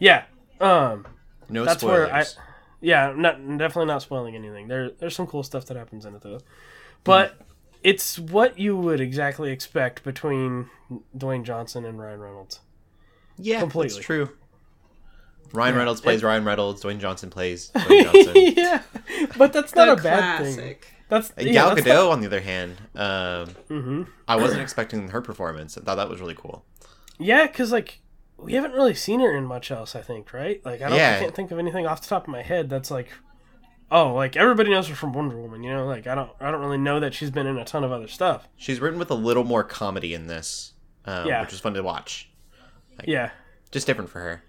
[0.00, 0.24] yeah.
[0.60, 1.06] Um,
[1.48, 2.08] No that's spoilers.
[2.08, 2.24] where I.
[2.80, 4.66] Yeah, not definitely not spoiling anything.
[4.66, 6.40] There, there's some cool stuff that happens in it though,
[7.04, 7.38] but
[7.84, 10.68] it's what you would exactly expect between
[11.16, 12.58] Dwayne Johnson and Ryan Reynolds.
[13.36, 13.94] yeah, completely.
[13.94, 14.30] That's true.
[15.52, 15.78] Ryan Yeah.
[15.78, 16.82] Reynolds plays Ryan Reynolds.
[16.82, 18.54] Dwayne Johnson plays Dwayne Johnson.
[18.56, 18.82] yeah,
[19.36, 20.76] but that's not a bad thing.
[21.08, 25.20] That's yeah, Gal that's Gadot, on the other hand, um, hmm I wasn't expecting her
[25.20, 25.76] performance.
[25.78, 26.64] I thought that was really cool.
[27.18, 28.00] Yeah, because like
[28.38, 29.94] we haven't really seen her in much else.
[29.94, 30.64] I think, right?
[30.64, 31.16] Like I don't, Yeah.
[31.16, 33.10] I can't think of anything off the top of my head that's like,
[33.90, 35.62] oh, like everybody knows her from Wonder Woman.
[35.62, 37.84] You know, like I don't, I don't really know that she's been in a ton
[37.84, 38.48] of other stuff.
[38.56, 40.72] She's written with a little more comedy in this,
[41.04, 41.40] um, Yeah.
[41.42, 42.30] which was fun to watch.
[43.04, 43.30] Yeah,
[43.72, 44.42] Just different for her.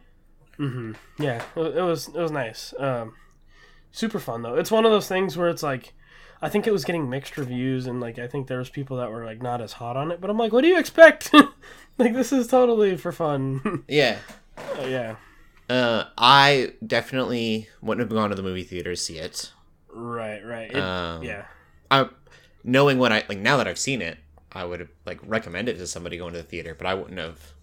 [0.58, 0.93] Hmm.
[1.19, 2.74] yeah, it, it was, it was nice.
[2.80, 3.13] Um,
[3.91, 4.56] super fun though.
[4.56, 5.93] It's one of those things where it's like.
[6.41, 9.10] I think it was getting mixed reviews, and like I think there was people that
[9.10, 10.19] were like not as hot on it.
[10.19, 11.34] But I'm like, what do you expect?
[11.98, 13.84] like this is totally for fun.
[13.88, 14.17] Yeah.
[14.82, 15.15] yeah,
[15.69, 19.51] Uh, I definitely wouldn't have gone to the movie theater to see it.
[19.91, 20.69] right, right.
[20.71, 21.45] It- Um, yeah,
[21.89, 22.10] I,
[22.63, 24.17] knowing what I like now that I've seen it,
[24.51, 27.17] I would have like recommend it to somebody going to the theater, but I wouldn't
[27.19, 27.54] have.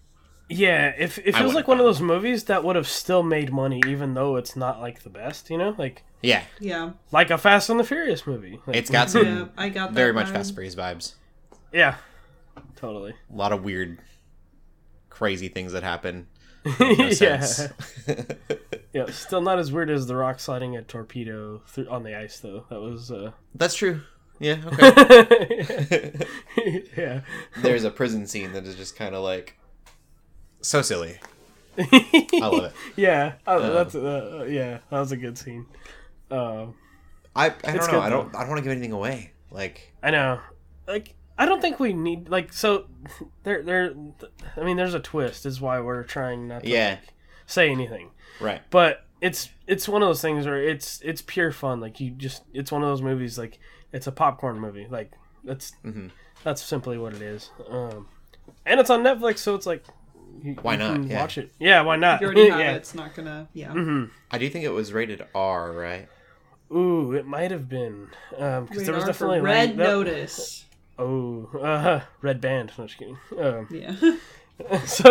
[0.49, 1.95] Yeah, if it feels like one of have.
[1.95, 5.49] those movies that would have still made money, even though it's not like the best,
[5.49, 8.59] you know, like Yeah, Yeah, like a Fast and the Furious movie.
[8.67, 10.33] Like, it's got some yeah, I got that very much vibe.
[10.33, 11.13] Fast and Furious vibes.
[11.71, 11.95] yeah,
[12.75, 13.13] totally.
[13.31, 13.99] A lot of weird,
[15.09, 16.27] crazy things that happen.
[16.65, 17.45] No yeah,
[18.93, 19.05] yeah.
[19.11, 22.65] Still not as weird as the Rock sliding a torpedo through on the ice, though.
[22.69, 24.01] That was, uh, That's true.
[24.39, 24.57] Yeah.
[24.71, 26.25] Okay.
[26.97, 27.21] yeah,
[27.57, 29.57] There's a prison scene that is just kind of like
[30.61, 31.19] so silly.
[31.77, 32.73] I love it.
[32.95, 33.33] yeah.
[33.47, 34.79] Oh, that's uh, yeah.
[34.89, 35.65] That was a good scene.
[36.31, 36.75] Um,
[37.35, 37.87] I, I don't know.
[37.87, 38.35] good, I don't.
[38.35, 39.31] I don't want to give anything away.
[39.51, 40.39] Like I know.
[40.87, 42.85] Like I don't think we need like so
[43.43, 43.93] there there
[44.57, 46.91] I mean there's a twist is why we're trying not to Yeah.
[47.01, 47.13] like,
[47.45, 48.11] say anything.
[48.39, 48.61] right.
[48.69, 51.79] But it's it's one of those things where it's it's pure fun.
[51.79, 53.59] Like you just it's one of those movies like
[53.91, 54.87] it's a popcorn movie.
[54.89, 55.11] Like
[55.43, 56.07] that's mm-hmm.
[56.43, 57.49] that's simply what it is.
[57.69, 58.07] Um
[58.65, 59.85] and it's on Netflix so it's like
[60.41, 60.93] you, Why you not?
[60.93, 61.21] can Yeah.
[61.21, 61.53] watch it.
[61.59, 62.19] Yeah, why not?
[62.21, 62.71] You already have yeah.
[62.73, 62.77] it.
[62.77, 63.47] It's not gonna.
[63.53, 63.69] Yeah.
[63.69, 64.05] Mm-hmm.
[64.31, 66.07] I do think it was rated R, right?
[66.71, 69.83] Ooh, it might have been um because there was Radar for definitely red like, that-
[69.83, 70.65] notice.
[70.99, 72.71] Oh, uh, red band.
[72.77, 73.17] No, just kidding.
[73.37, 73.95] Um, Yeah.
[74.85, 75.09] so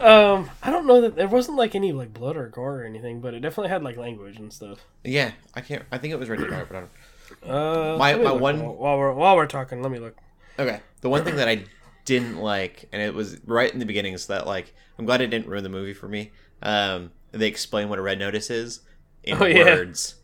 [0.00, 3.20] um i don't know that there wasn't like any like blood or gore or anything
[3.20, 5.84] but it definitely had like language and stuff Yeah, I can't.
[5.92, 7.50] I think it was rated R, but I don't.
[7.50, 10.16] uh My- my one- while, while we're while we're talking let me look
[10.58, 10.80] Okay.
[11.02, 11.64] The one thing that I
[12.06, 15.26] didn't like, and it was right in the beginning, is that like I'm glad it
[15.28, 16.30] didn't ruin the movie for me.
[16.62, 18.80] Um, they explain what a red notice is
[19.24, 19.64] in Oh, yeah.
[19.64, 20.14] words,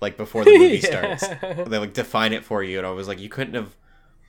[0.00, 1.16] like before the movie Yeah.
[1.16, 1.26] starts.
[1.68, 3.74] They like define it for you, and I was like, you couldn't have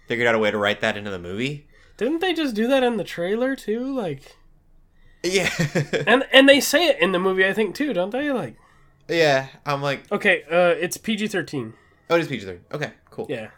[0.09, 1.67] figured out a way to write that into the movie.
[1.97, 3.95] Didn't they just do that in the trailer too?
[3.95, 4.35] Like,
[5.23, 5.49] Yeah,
[6.07, 8.31] and and they say it in the movie, I think too, don't they?
[8.31, 8.55] Like,
[9.07, 9.47] yeah.
[9.65, 11.73] I'm like, okay, uh, it's PG thirteen.
[12.09, 12.65] oh, it is PG thirteen.
[12.73, 13.27] Okay, cool.
[13.29, 13.49] Yeah,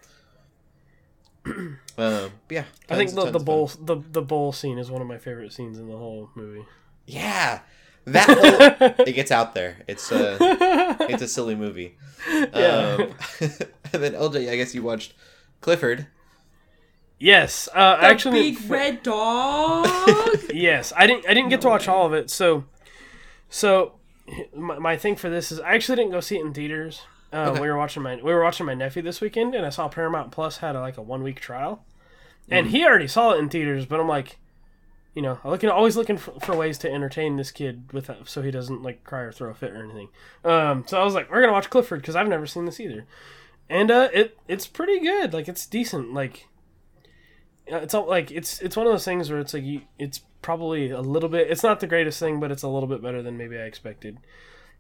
[1.98, 2.64] Um, yeah.
[2.90, 3.86] I think the, the bowl fun.
[3.86, 6.66] the the bowl scene is one of my favorite scenes in the whole movie.
[7.06, 7.60] Yeah,
[8.06, 9.78] that whole, it gets out there.
[9.88, 10.38] It's a
[11.10, 11.98] it's a silly movie.
[12.54, 12.98] Yeah.
[13.00, 13.14] Um,
[13.94, 15.16] and then LJ, I guess you watched
[15.60, 16.06] Clifford.
[17.22, 19.86] Yes, uh, The actually, big red dog.
[20.54, 22.32] yes, I didn't I didn't get to watch all of it.
[22.32, 22.66] So,
[23.50, 23.94] so
[24.56, 27.04] my, my thing for this is I actually didn't go see it in theaters.
[27.32, 27.62] Uh, Okay.
[27.62, 30.32] We were watching my we were watching my nephew this weekend, and I saw Paramount
[30.32, 31.86] Plus had a, like a one week trial,
[32.50, 33.86] and he already saw it in theaters.
[33.86, 34.38] But I'm like,
[35.14, 38.42] you know, I'm looking always looking for, for ways to entertain this kid with so
[38.42, 40.10] he doesn't like cry or throw a fit or anything.
[40.44, 43.06] Um, so I was like, we're gonna watch Clifford because I've never seen this either,
[43.70, 45.34] and uh, it it's pretty good.
[45.34, 46.14] Like it's decent.
[46.14, 46.48] Like
[47.78, 50.92] it's all like it's it's one of those things where it's like you, it's probably
[50.92, 51.50] a little bit.
[51.50, 54.18] It's not the greatest thing, but it's a little bit better than maybe I expected.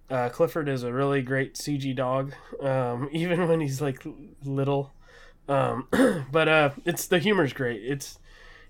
[0.09, 4.05] Uh, Clifford is a really great CG dog, um, even when he's like
[4.43, 4.91] little.
[5.47, 5.87] Um,
[6.31, 7.81] but uh, it's the humor's great.
[7.83, 8.19] It's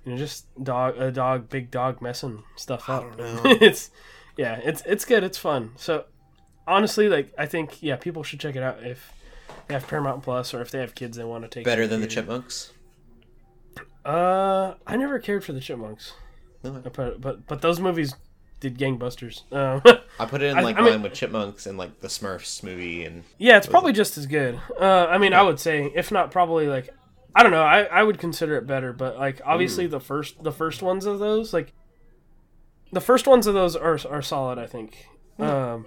[0.06, 3.06] you know just dog a dog, big dog messing stuff up.
[3.18, 3.90] it's
[4.38, 5.24] yeah, it's it's good.
[5.24, 5.72] It's fun.
[5.78, 6.06] So
[6.68, 9.14] honestly, like I think yeah, people should check it out if
[9.68, 11.66] they have Paramount Plus or if they have kids they want to take.
[11.66, 12.08] Better than the.
[12.08, 12.72] Chipmunks.
[14.06, 16.14] Uh, I never cared for the Chipmunks,
[16.66, 16.90] Okay.
[16.94, 18.16] but but but those movies
[18.60, 19.42] did gangbusters.
[19.52, 19.82] Um,
[20.20, 23.06] I put it in like I mean- line with Chipmunks and like the Smurfs movie
[23.06, 24.60] and yeah, it's probably just as good.
[24.80, 26.90] Uh, I mean, I would say if not probably like
[27.36, 27.64] I don't know.
[27.64, 31.20] I, I would consider it better, but like obviously the first the first ones of
[31.20, 31.74] those like
[32.92, 34.58] the first ones of those are are solid.
[34.60, 35.08] I think.
[35.40, 35.86] Um,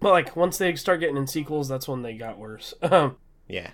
[0.00, 2.74] but like once they start getting in sequels, that's when they got worse.
[2.82, 3.16] Um,
[3.48, 3.70] yeah.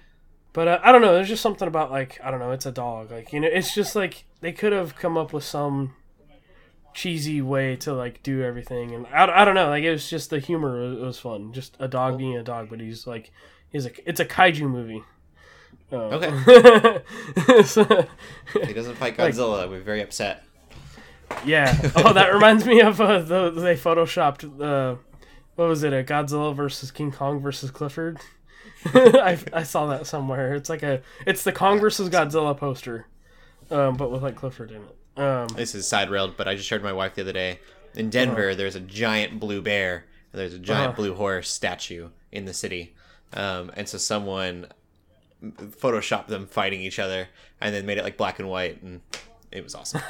[0.58, 1.14] But uh, I don't know.
[1.14, 2.50] There's just something about like I don't know.
[2.50, 3.12] It's a dog.
[3.12, 5.94] Like you know, it's just like they could have come up with some
[6.94, 9.68] cheesy way to like do everything, and I, I don't know.
[9.68, 11.52] Like it was just the humor was, was fun.
[11.52, 13.30] Just a dog being a dog, but he's like
[13.70, 15.00] he's a it's a kaiju movie.
[15.92, 17.62] Uh, Okay.
[17.62, 18.06] so-
[18.66, 19.62] He doesn't fight Godzilla.
[19.62, 20.42] I'd be very upset.
[21.44, 21.72] yeah.
[21.94, 24.96] Oh, that reminds me of uh, the they photoshopped uh,
[25.54, 25.92] what was it?
[25.92, 28.18] A Godzilla versus King Kong versus Clifford.
[29.22, 30.54] I, I saw that somewhere.
[30.54, 33.06] It's like a it's the Kong versus Godzilla poster,
[33.70, 35.20] um, but with like Clifford in it.
[35.20, 37.58] Um, This is side railed, but I just showed my wife the other day.
[37.94, 38.10] In Uh-huh.
[38.10, 40.04] Denver, there's a giant blue bear.
[40.32, 40.96] There's a giant Uh-huh.
[40.96, 42.94] blue horse statue in the city,
[43.32, 44.66] um, and so someone
[45.42, 47.28] photoshopped them fighting each other,
[47.60, 49.00] and then made it like black and white, and
[49.52, 50.00] it was awesome.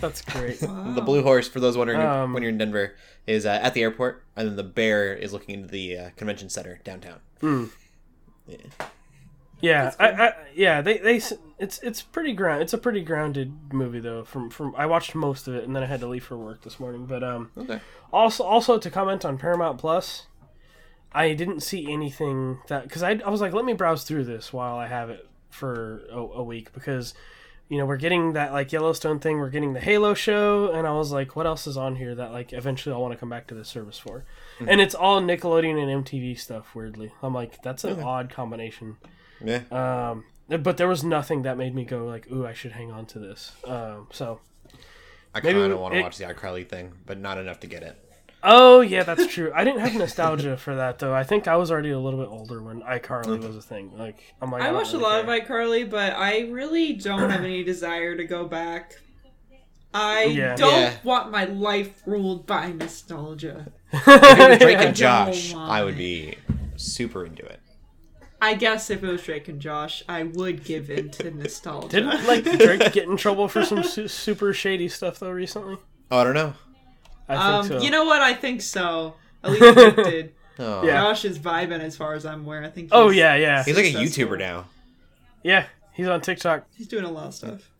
[0.00, 0.60] that's great.
[0.60, 2.94] The blue horse, for those wondering Um, when you're in Denver,
[3.26, 6.48] is uh, at the airport, and then the bear is looking into the uh, convention
[6.48, 7.20] center downtown.
[9.60, 11.16] Yeah, I, I, yeah, they, they,
[11.58, 12.62] it's, it's pretty ground.
[12.62, 14.22] It's a pretty grounded movie though.
[14.24, 16.62] From, from, I watched most of it, and then I had to leave for work
[16.62, 17.06] this morning.
[17.06, 17.80] But um, Okay.
[18.12, 20.26] also, also to comment on Paramount Plus,
[21.12, 24.52] I didn't see anything that because I, I was like, let me browse through this
[24.52, 27.14] while I have it for a, a week because,
[27.68, 30.92] you know, we're getting that like Yellowstone thing, we're getting the Halo show, and I
[30.92, 33.48] was like, what else is on here that like eventually I'll want to come back
[33.48, 34.24] to this service for?
[34.60, 36.74] And it's all Nickelodeon and MTV stuff.
[36.74, 38.96] Weirdly, I'm like, that's an odd combination.
[39.44, 39.62] Yeah.
[39.70, 43.06] Um, but there was nothing that made me go like, "Ooh, I should hang on
[43.06, 44.40] to this." Um, so,
[45.34, 47.98] I kind of want to watch the iCarly thing, but not enough to get it.
[48.46, 49.52] Oh yeah, that's true.
[49.54, 51.12] I didn't have nostalgia for that though.
[51.14, 53.46] I think I was already a little bit older when iCarly mm.
[53.46, 53.96] was a thing.
[53.98, 55.36] Like, I'm like, I don't watched a lot care.
[55.36, 58.94] of iCarly, but I really don't have any desire to go back.
[59.92, 60.54] I Yeah.
[60.56, 60.94] don't Yeah.
[61.04, 63.72] want my life ruled by nostalgia.
[63.92, 66.36] If it was Drake I and Josh, don't I would be
[66.76, 67.60] super into it.
[68.40, 71.88] I guess if it was Drake and Josh, I would give in to nostalgia.
[71.88, 75.78] Didn't like Drake get in trouble for some su- super shady stuff though recently?
[76.10, 76.54] Oh, I don't know.
[77.28, 77.84] I think um, so.
[77.84, 78.22] you know what?
[78.22, 79.14] I think so.
[79.42, 80.34] At least Drake did.
[80.58, 81.02] Oh, Yeah.
[81.02, 82.62] Josh is vibing as far as I'm aware.
[82.64, 82.88] I think.
[82.92, 84.26] oh yeah, yeah, He's like a Successful.
[84.26, 84.64] YouTuber now.
[85.42, 85.66] yeah.
[85.92, 86.66] He's on TikTok.
[86.76, 87.70] He's doing a lot of stuff.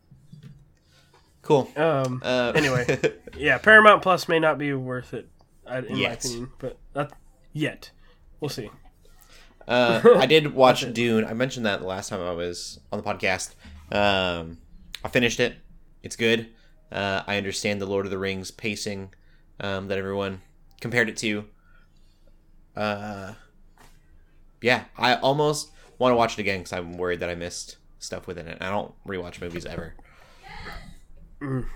[1.43, 1.71] Cool.
[1.77, 2.99] Um, Uh, Anyway.
[3.37, 5.29] yeah, Paramount Plus may not be worth it,
[5.67, 6.25] I- in my Yet.
[6.25, 7.13] opinion, but that
[7.53, 7.91] yet
[8.41, 8.71] we'll see.
[9.69, 11.25] uh, I did watch Dune.
[11.25, 13.55] I mentioned that the last time I was on the podcast.
[13.93, 14.59] Um,
[15.05, 15.57] I finished it.
[16.03, 16.49] It's good.
[16.91, 19.13] Uh, I understand the Lord of the Rings pacing
[19.61, 20.43] um, that everyone
[20.81, 21.45] compared it to.
[22.75, 23.35] Uh,
[24.61, 28.27] yeah, I almost want to watch it again because I'm worried that I missed stuff
[28.27, 28.59] within it.
[28.61, 29.95] I don't rewatch movies ever.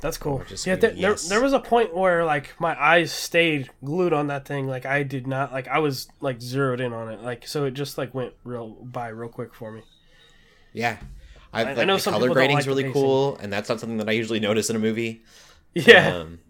[0.00, 0.42] That's cool.
[0.64, 4.28] Yeah, there, "Yes." there, there was a point where like my eyes stayed glued on
[4.28, 4.66] that thing.
[4.66, 7.20] Like I did not like I was like zeroed in on it.
[7.22, 9.82] Like so it just like went real by real quick for me.
[10.72, 10.96] Yeah.
[11.52, 13.98] I, I like, know the some color grading's like really cool, and that's not something
[13.98, 15.22] that I usually notice in a movie.
[15.72, 16.16] Yeah.
[16.16, 16.40] Um,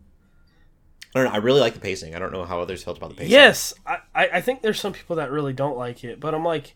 [1.14, 1.34] I don't know.
[1.34, 2.14] I really like the pacing.
[2.14, 3.32] I don't know how others felt about the pacing.
[3.32, 6.74] yes, I, I think there's some people that really don't like it, but I'm like,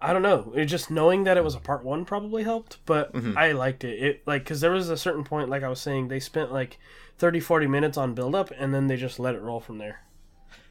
[0.00, 0.52] I don't know.
[0.54, 3.36] It just knowing that it was a part one probably helped, but Mm-hmm.
[3.38, 4.02] I liked it.
[4.02, 6.78] It like because there was a certain point, like I was saying, they spent like
[7.18, 10.00] 30, 40 minutes on build up, and then they just let it roll from there.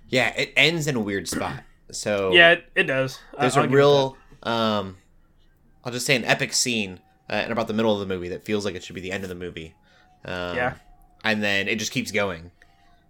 [0.07, 1.63] Yeah, it ends in a weird spot.
[1.91, 3.19] So Yeah, it, it does.
[3.39, 4.97] There's I'll a real, um,
[5.83, 6.99] I'll just say an epic scene
[7.31, 9.11] uh, in about the middle of the movie that feels like it should be the
[9.11, 9.75] end of the movie.
[10.25, 10.73] Um, Yeah.
[11.23, 12.49] And then it just keeps going.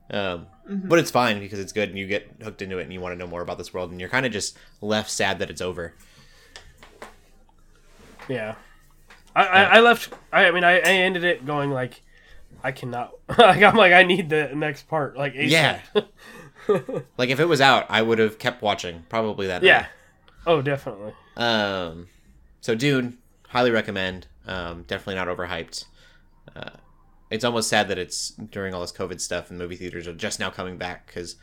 [0.10, 3.00] Um, But it's fine because it's good and you get hooked into it and you
[3.00, 5.50] want to know more about this world and you're kind of just left sad that
[5.50, 5.94] it's over.
[8.28, 8.56] Yeah,
[9.36, 10.12] I, I, I left.
[10.34, 12.02] I, I mean, I, I ended it going like,
[12.64, 13.12] I cannot.
[13.38, 15.16] like I'm like I need the next part.
[15.18, 15.50] Like ASAP.
[15.52, 15.80] Yeah.
[17.18, 19.62] like if it was out, I would have kept watching probably that.
[19.62, 19.82] yeah.
[19.82, 19.90] night.
[20.48, 21.14] Oh, definitely.
[21.38, 22.08] Um,
[22.62, 23.18] so Dune,
[23.50, 24.28] highly recommend.
[24.48, 25.86] Um, definitely not overhyped.
[26.56, 26.70] Uh,
[27.30, 30.40] it's almost sad that it's during all this COVID stuff and movie theaters are just
[30.40, 31.36] now coming back because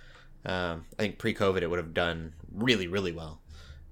[0.46, 3.40] um, I think pre-COVID it would have done really, really well.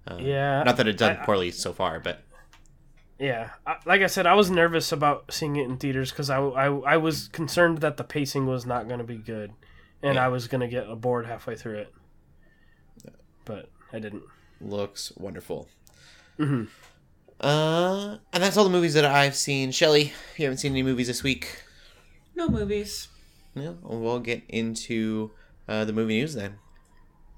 [0.07, 0.63] Um, Yeah.
[0.63, 2.23] Not that it's done I- I- poorly so far, but
[3.19, 6.39] Yeah, I, like I said, I was nervous about seeing it in theaters because I,
[6.41, 9.53] I, I was concerned that the pacing was not going to be good,
[10.03, 10.25] and Yeah.
[10.25, 11.95] I was going to get bored halfway through it.
[13.45, 14.23] But I didn't.
[14.61, 15.69] looks wonderful.
[16.39, 16.69] Mhm.
[17.41, 19.71] Uh, and that's all the movies that I've seen.
[19.73, 21.63] Shelly, you haven't seen any movies this week?
[22.35, 23.09] No movies.
[23.55, 25.33] No, we'll get into
[25.69, 26.59] uh, the movie news then.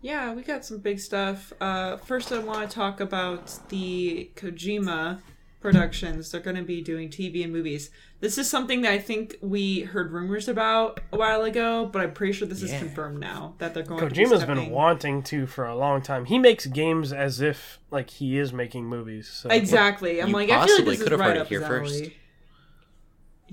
[0.01, 1.53] Yeah, we got some big stuff.
[1.61, 5.21] Uh, first, I want to talk about the Kojima
[5.61, 6.31] productions.
[6.31, 7.91] They're going to be doing TV and movies.
[8.21, 12.13] This is something that I think we heard rumors about a while ago, but I'm
[12.13, 14.01] pretty sure this is confirmed now that they're going.
[14.01, 16.25] to be Kojima's been wanting to for a long time.
[16.25, 19.29] He makes games as if like he is making movies.
[19.29, 19.49] So.
[19.51, 20.21] Exactly.
[20.21, 21.49] I'm You like, I feel like possibly this is could have right heard it up
[21.49, 22.05] here his first.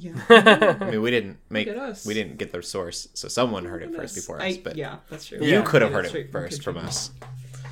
[0.06, 0.14] Alley.
[0.30, 0.78] Yeah.
[0.82, 2.06] I mean, we didn't make us.
[2.06, 4.44] we didn't get their source, so someone heard it first before us.
[4.56, 5.40] I- But yeah, that's true.
[5.42, 5.62] you Yeah.
[5.64, 7.12] could have Get heard straight it first from us.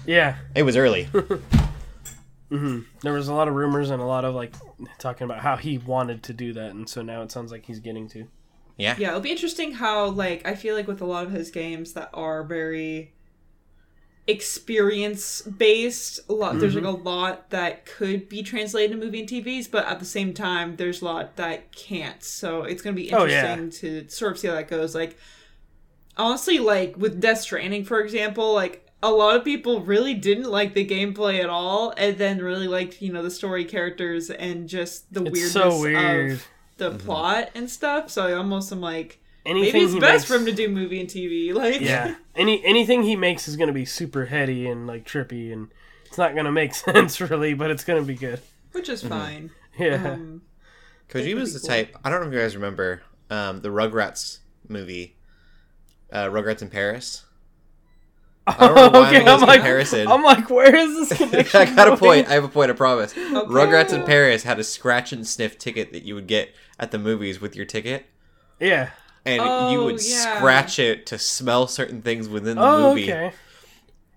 [0.05, 1.09] yeah, It was early.
[2.49, 2.79] Mm-hmm.
[3.01, 4.53] there was a lot of rumors and a lot of like
[4.99, 7.79] talking about how he wanted to do that, and so now it sounds like he's
[7.81, 8.25] getting to.
[8.77, 8.95] Yeah.
[8.97, 11.91] Yeah, it'll be interesting how like I feel like with a lot of his games
[11.93, 13.11] that are very
[14.27, 17.07] experience based, a lot there's like mm-hmm.
[17.07, 20.75] a lot that could be translated to movie and TVs, but at the same time
[20.75, 22.21] there's a lot that can't.
[22.23, 23.53] So it's gonna be Oh, yeah.
[23.53, 24.93] interesting to sort of see how that goes.
[24.93, 25.17] Like
[26.17, 30.73] honestly, like with Death Stranding, for example, like a lot of people really didn't like
[30.73, 35.13] the gameplay at all, and then really liked you know the story characters and just
[35.13, 36.31] the It's weirdness so weird.
[36.33, 36.97] of the mm-hmm.
[36.99, 38.09] plot and stuff.
[38.09, 40.67] So I almost am like, Anything maybe it's he best makes- for him to do
[40.69, 41.53] movie and TV.
[41.55, 45.69] Like, Yeah, any anything he makes is gonna be super heady and like trippy, and
[46.05, 48.41] it's not gonna make sense really, but it's gonna be good.
[48.73, 49.51] which is fine.
[49.79, 50.12] Yeah.
[50.13, 50.41] Um,
[51.10, 51.97] Kojima's the pretty type.
[52.03, 55.15] I don't know if you guys remember um, the Rugrats movie,
[56.12, 57.23] uh, Rugrats in Paris.
[58.45, 60.07] I don't know why I'm okay, I'm like, comparison.
[60.07, 61.60] I'm like, where is this connection?
[61.62, 62.27] I got a point.
[62.29, 62.71] I have a point.
[62.71, 63.13] I promise.
[63.13, 66.97] Rugrats in Paris had a scratch and sniff ticket that you would get at the
[66.99, 68.05] movies with your ticket,
[68.60, 68.89] Yeah.
[69.27, 70.37] And you Oh, would yeah.
[70.37, 73.11] scratch it to smell certain things within the Oh, movie.
[73.11, 73.31] okay.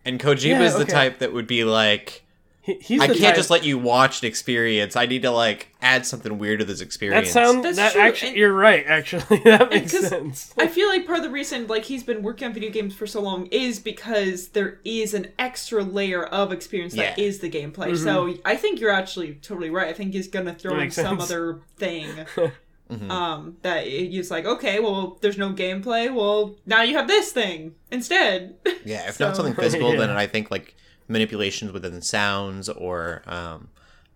[0.05, 0.93] And Kojima Yeah, the okay.
[0.93, 2.23] type that would be like,
[2.63, 4.95] He, he's I can't type- just let you watch an experience.
[4.97, 7.29] I need to like add something weird to this experience.
[7.29, 7.63] That sounds.
[7.63, 8.85] That's That true, actually, and- you're right.
[8.87, 10.53] Actually, that makes sense.
[10.59, 13.07] I feel like part of the reason like he's been working on video games for
[13.07, 17.25] so long is because there is an extra layer of experience that Yeah.
[17.25, 17.97] is the gameplay.
[17.97, 18.41] So mm-hmm.
[18.45, 19.89] I think you're actually totally right.
[19.89, 21.31] I think he's gonna throw in makes some sense.
[21.31, 22.09] other thing.
[22.91, 23.11] Mm-hmm.
[23.11, 26.13] Um, that he's like, okay, well, there's no gameplay.
[26.13, 28.57] Well, now you have this thing instead.
[28.85, 30.75] Yeah, if So- not something physical, then I think like
[31.09, 33.69] manipulations within sounds or, um,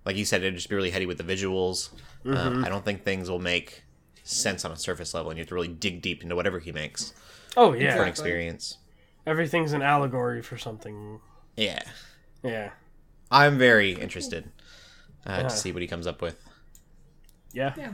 [0.05, 1.91] like you said, it'd just be really heady with the visuals.
[2.25, 2.37] Mm-hmm.
[2.37, 3.85] Um, I don't think things will make
[4.23, 6.73] sense on a surface level, and you have to really dig deep into whatever he
[6.73, 7.13] makes
[7.57, 8.09] Oh for yeah, an Exactly.
[8.11, 8.79] experience.
[9.27, 11.21] everything's an allegory for something.
[11.57, 11.83] Yeah,
[12.43, 12.71] Yeah.
[13.31, 14.51] I'm very interested
[15.27, 15.43] uh, Yeah.
[15.45, 16.43] to see what he comes up with.
[17.53, 17.73] Yeah.
[17.77, 17.93] Yeah.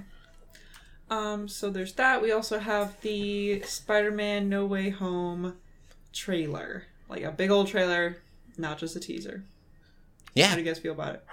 [1.10, 2.22] Um, so there's that.
[2.22, 5.56] We also have the Spider-Man No Way Home
[6.12, 8.18] trailer, like a big old trailer,
[8.56, 9.44] not just a teaser.
[10.34, 10.46] Yeah.
[10.46, 11.24] How do you guys feel about it?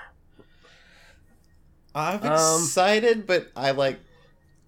[1.94, 4.00] I'm Um, excited, but I like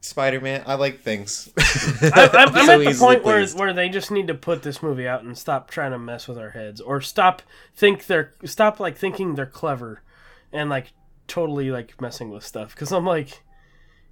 [0.01, 0.63] Spider-Man.
[0.65, 1.49] I like things.
[1.57, 3.57] I, I'm, I'm So at the point where pleased.
[3.57, 6.37] where they just need to put this movie out and stop trying to mess with
[6.37, 7.41] our heads, or stop
[7.75, 10.01] think they're stop like thinking they're clever,
[10.53, 10.93] and like
[11.27, 12.73] totally like messing with stuff.
[12.73, 13.41] Because I'm like,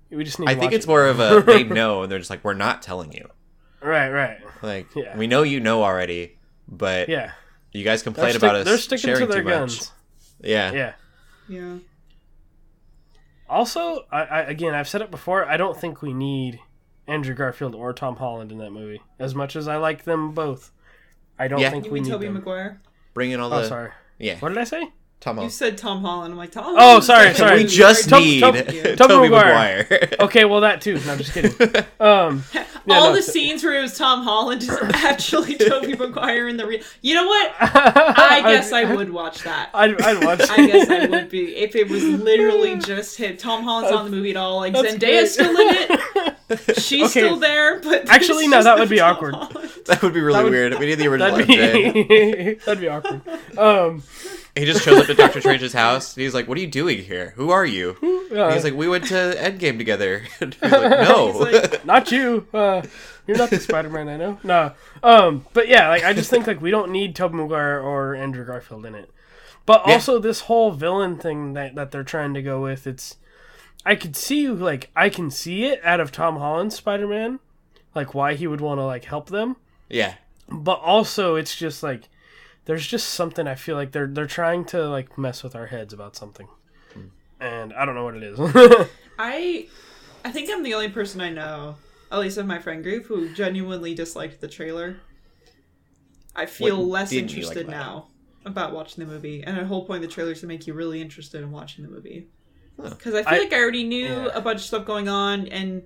[0.09, 0.45] We just need.
[0.45, 0.89] To I think watch it's it.
[0.89, 3.27] more of a they know and they're just like we're not telling you.
[3.81, 4.39] right, right.
[4.61, 5.17] Like Yeah.
[5.17, 6.37] we know you know already,
[6.67, 7.31] but Yeah,
[7.73, 9.77] you guys complain they're, about stick- us they're sticking sharing to their guns.
[9.79, 9.89] much.
[10.49, 10.71] Yeah.
[10.71, 10.93] Yeah.
[11.49, 11.77] Yeah.
[13.49, 15.45] Also, I, I again, I've said it before.
[15.45, 16.59] I don't think we need
[17.07, 19.01] Andrew Garfield or Tom Holland in that movie.
[19.19, 20.71] As much as I like them both,
[21.39, 21.69] I don't Yeah.
[21.69, 22.33] think You we mean need Tobey them.
[22.35, 22.81] Maguire?
[23.13, 23.91] Bring in all oh, the Oh, sorry.
[24.19, 24.37] yeah.
[24.39, 24.91] What did I say?
[25.19, 26.31] Tom You said Tom Holland.
[26.33, 26.75] I'm like Tom.
[26.77, 27.63] Oh, sorry, sorry.
[27.63, 29.87] We just Tom- need Tom- Tobey Tobey Maguire.
[29.89, 30.09] Maguire.
[30.19, 30.99] Okay, well that too.
[31.05, 31.51] No, I'm just kidding.
[31.99, 35.95] Um, yeah, All no, the t- scenes where it was Tom Holland is actually Tobey
[35.95, 36.81] Maguire in the real.
[37.01, 37.51] You know what?
[37.59, 39.71] I guess I would watch that.
[39.73, 40.41] I'd, I'd watch.
[40.49, 43.35] I guess I would be if it was literally just him.
[43.37, 44.57] Tom Holland's not in the movie at all.
[44.57, 45.47] Like That's Zendaya's great.
[45.47, 45.99] still in
[46.49, 46.79] it.
[46.79, 47.09] She's Okay.
[47.27, 49.33] still there, but Actually, no, that would be Tom awkward.
[49.35, 49.71] Holland.
[49.87, 50.79] That would be really That would- weird.
[50.79, 53.21] We need the original That'd be that'd be awkward.
[53.57, 54.03] Um,
[54.57, 56.15] He just shows up to Doctor Strange's house.
[56.15, 57.33] And he's like, "What are you doing here?
[57.35, 57.97] Who are you?"
[58.35, 62.11] uh, he's like, "We went to Endgame together." And he's like, "No." He's like- not
[62.11, 62.47] you.
[62.53, 62.81] Uh,
[63.27, 64.39] you're not the Spider-Man I know.
[64.43, 64.71] No.
[65.03, 68.45] Um, but yeah, like I just think like we don't need Tobey Maguire or Andrew
[68.45, 69.09] Garfield in it.
[69.65, 69.93] But Yeah.
[69.93, 73.17] also this whole villain thing that that they're trying to go with, it's
[73.85, 77.39] I could see like I can see it out of Tom Holland's Spider-Man,
[77.93, 79.57] like why he would want to like help them.
[79.89, 80.15] yeah.
[80.49, 82.07] But also it's just like
[82.67, 85.93] there's just something I feel like they're they're trying to like mess with our heads
[85.93, 86.47] about something.
[87.39, 88.39] And I don't know what it is.
[89.19, 89.67] I,
[90.25, 91.75] I think I'm the only person I know,
[92.11, 94.97] at least in my friend group, who genuinely disliked the trailer.
[96.35, 98.07] I feel What less didn't like interested about now
[98.43, 100.73] about watching the movie, and the whole point of the trailer is to make you
[100.73, 102.27] really interested in watching the movie.
[102.81, 104.29] Because I feel I- like I already knew yeah.
[104.33, 105.83] a bunch of stuff going on, and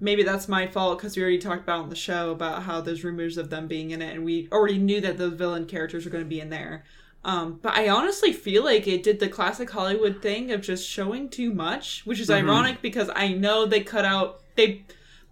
[0.00, 3.04] maybe that's my fault because we already talked about on the show about how there's
[3.04, 6.10] rumors of them being in it, and we already knew that those villain characters were
[6.10, 6.84] going to be in there.
[7.24, 11.28] Um, but I honestly feel like it did the classic Hollywood thing of just showing
[11.28, 14.84] too much, which is ironic because I know they cut out they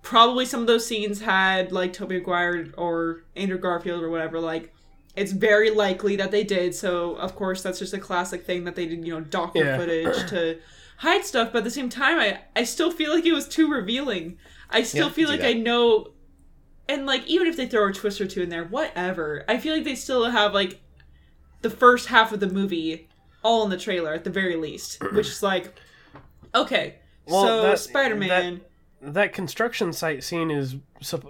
[0.02, 4.38] probably some of those scenes had like Tobey Maguire or Andrew Garfield or whatever.
[4.40, 4.72] Like
[5.16, 6.74] it's very likely that they did.
[6.76, 9.04] So of course that's just a classic thing that they did.
[9.04, 9.76] You know, doctor Yeah.
[9.76, 10.58] footage to
[11.00, 11.52] hide stuff.
[11.52, 14.38] But at the same time, I I still feel like it was too revealing.
[14.70, 15.48] I still Yeah, feel like that.
[15.50, 16.12] I know.
[16.88, 19.44] And like even if they throw a twist or two in there, whatever.
[19.48, 20.80] I feel like they still have like
[21.62, 23.08] the first half of the movie
[23.44, 25.74] all in the trailer at the very least, which is like,
[26.54, 26.96] okay,
[27.26, 28.60] Well, so that- Spider-Man.
[29.02, 30.76] that construction site scene is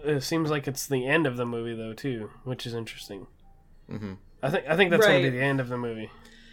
[0.04, 3.26] it seems like it's the end of the movie though too, which is interesting.
[3.90, 4.16] Mhm.
[4.42, 6.10] I think I think that's gonna be the end of the movie.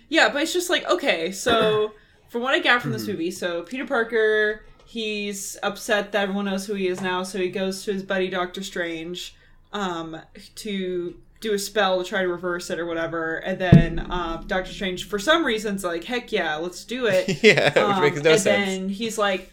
[0.10, 1.94] Yeah, but it's just like okay, so
[2.30, 3.12] from what I got from this Hmm.
[3.12, 7.50] movie, so Peter Parker, he's upset that everyone knows who he is now, so he
[7.50, 9.36] goes to his buddy Doctor Strange,
[9.74, 10.18] um,
[10.56, 14.72] to do a spell to try to reverse it or whatever, and then um, Doctor
[14.72, 17.28] Strange, for some reason's like, heck yeah, let's do it.
[17.44, 18.66] yeah, which Um, makes no and sense.
[18.66, 19.52] then he's like,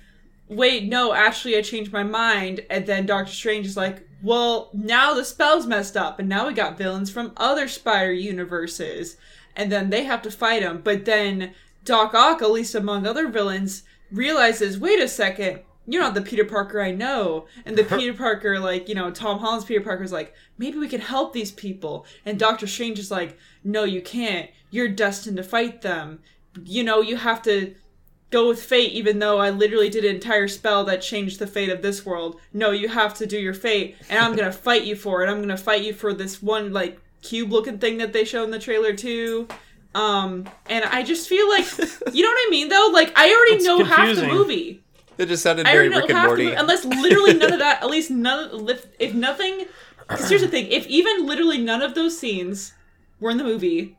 [0.48, 2.60] wait, no, actually, I changed my mind.
[2.70, 6.54] And then Doctor Strange is like, well, now the spell's messed up, and now we
[6.54, 9.16] got villains from other Spider universes,
[9.56, 10.80] and then they have to fight him.
[10.82, 11.52] But then
[11.84, 15.60] Doc Ock, at least among other villains, realizes, wait a second.
[15.86, 17.46] You're not the Peter Parker I know.
[17.66, 21.00] And the Peter Parker, like, you know, Tom Holland's Peter Parker's like, maybe we can
[21.00, 22.06] help these people.
[22.24, 24.50] And Doctor Strange is like, no, you can't.
[24.70, 26.20] You're destined to fight them.
[26.64, 27.74] You know, you have to
[28.30, 31.68] go with fate even though I literally did an entire spell that changed the fate
[31.68, 32.40] of this world.
[32.52, 35.28] No, you have to do your fate and I'm going to fight you for it.
[35.28, 38.42] I'm going to fight you for this one like cube looking thing that they show
[38.42, 39.46] in the trailer too.
[39.94, 41.66] Um and I just feel like
[42.12, 42.90] you know what I mean though?
[42.92, 44.82] Like I already It's know half the movie.
[45.18, 46.44] it just sounded I very already know Rick and half the Morty.
[46.44, 49.66] movie unless literally none of that at least none of, if, if nothing
[50.08, 52.72] cuz here's the thing, if even literally none of those scenes
[53.20, 53.96] were in the movie,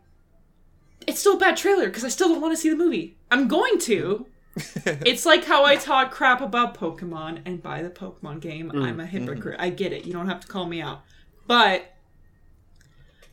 [1.08, 3.18] it's still a bad trailer because I still don't want to see the movie.
[3.32, 4.26] I'm going to.
[4.86, 8.72] it's like how I talk crap about Pokemon and buy the Pokemon game.
[8.74, 9.58] I'm a hypocrite.
[9.60, 10.06] I get it.
[10.06, 11.02] You don't have to call me out.
[11.48, 11.94] But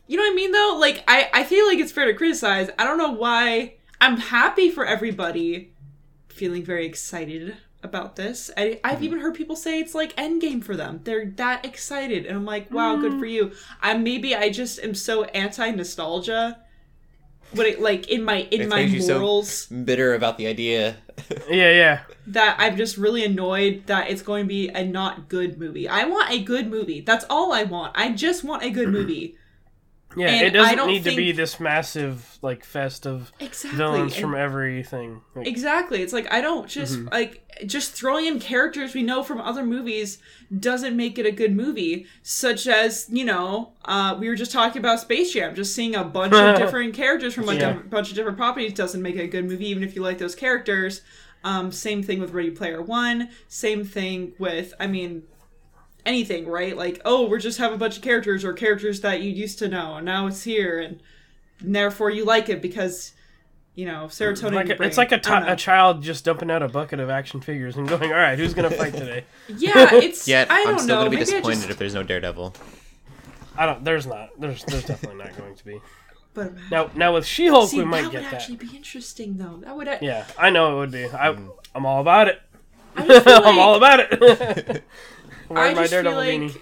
[0.07, 0.77] you know what I mean though?
[0.79, 2.69] Like I I feel like it's fair to criticize.
[2.77, 5.73] I don't know why I'm happy for everybody
[6.27, 8.49] feeling very excited about this.
[8.57, 9.03] I, I've mm-hmm.
[9.03, 11.01] even heard people say it's like endgame for them.
[11.03, 13.31] They're that excited, and I'm like, wow, good for mm.
[13.31, 13.51] you.
[13.81, 16.59] I maybe I just am so anti nostalgia.
[17.55, 20.47] But it, like in my in It my makes you so- morals, Bitter about the
[20.47, 20.97] idea.
[21.49, 21.99] Yeah, yeah.
[22.27, 25.87] that I'm just really annoyed that it's going to be a not good movie.
[25.87, 27.01] I want a good movie.
[27.01, 27.93] That's all I want.
[27.95, 29.37] I just want a good movie.
[30.15, 33.77] Yeah, And it doesn't need to be this massive like fest of Exactly.
[33.77, 35.21] villains And- from everything.
[35.35, 36.01] Like, Exactly.
[36.01, 37.07] It's like I don't just Mm-hmm.
[37.11, 40.17] like just throwing in characters we know from other movies
[40.59, 42.05] doesn't make it a good movie.
[42.21, 45.55] Such as you know, uh, we were just talking about Space Jam.
[45.55, 47.77] Just seeing a bunch of different characters from like Yeah.
[47.79, 50.17] a bunch of different properties doesn't make it a good movie, even if you like
[50.17, 51.01] those characters.
[51.45, 53.27] Um, same thing with Ready Player One.
[53.49, 55.23] Same thing with, I mean,
[56.05, 56.75] anything, right?
[56.75, 59.67] Like, oh, we're just have a bunch of characters or characters that you used to
[59.67, 60.99] know, and now it's here, and
[61.61, 63.13] therefore you like it because,
[63.75, 64.53] you know, serotonin.
[64.53, 65.53] Like a, it's like a, I don't ti- know.
[65.53, 68.53] a child just dumping out a bucket of action figures and going, "All right, who's
[68.53, 69.23] gonna fight today?"
[69.57, 70.27] Yeah, it's.
[70.27, 71.01] Yet I don't I'm still know.
[71.01, 72.53] gonna be Maybe disappointed just- if there's no Daredevil.
[73.57, 73.83] I don't.
[73.83, 74.29] There's not.
[74.39, 75.79] There's there's definitely not going to be.
[76.33, 78.33] But Now now with She-Hulk, see, we might get that get would that.
[78.33, 79.57] actually be interesting, though.
[79.63, 79.87] That would.
[80.01, 81.05] Yeah, I know it would be.
[81.05, 81.51] I mm.
[81.75, 82.41] I'm all about it.
[82.95, 84.83] I just feel I'm all about it.
[85.51, 86.61] I just feel like beanie.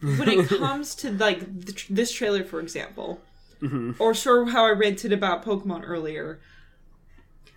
[0.00, 1.40] when it comes to like
[1.88, 3.20] this trailer, for example,
[3.62, 3.92] Mm-hmm.
[4.02, 6.40] or sort of how I ranted about Pokemon earlier.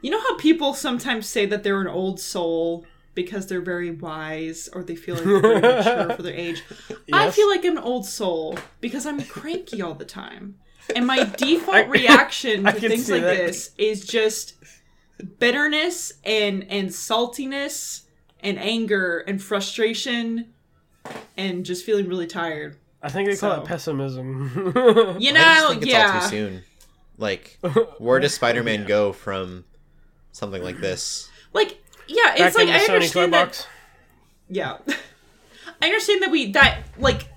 [0.01, 4.67] You know how people sometimes say that they're an old soul because they're very wise
[4.73, 6.61] or they feel like they're very mature for their age.
[7.13, 10.55] I feel like an old soul because I'm cranky all the time.
[10.93, 13.37] And my default I- reaction to things like that.
[13.37, 14.55] this is just
[15.39, 18.01] bitterness and and saltiness
[18.43, 20.53] and anger and frustration
[21.37, 22.77] and just feeling really tired.
[23.01, 24.73] I think they call So- it pessimism.
[25.19, 26.13] You I know, just think it's yeah.
[26.15, 26.63] all too soon.
[27.17, 27.59] Like,
[27.99, 29.65] where does Spider-Man go from
[30.31, 31.29] something like this?
[31.53, 31.77] Like,
[32.07, 33.45] yeah, Back it's like in the I Sony understand that.
[33.47, 33.67] box.
[34.49, 34.77] Yeah,
[35.81, 37.27] I understand that we that like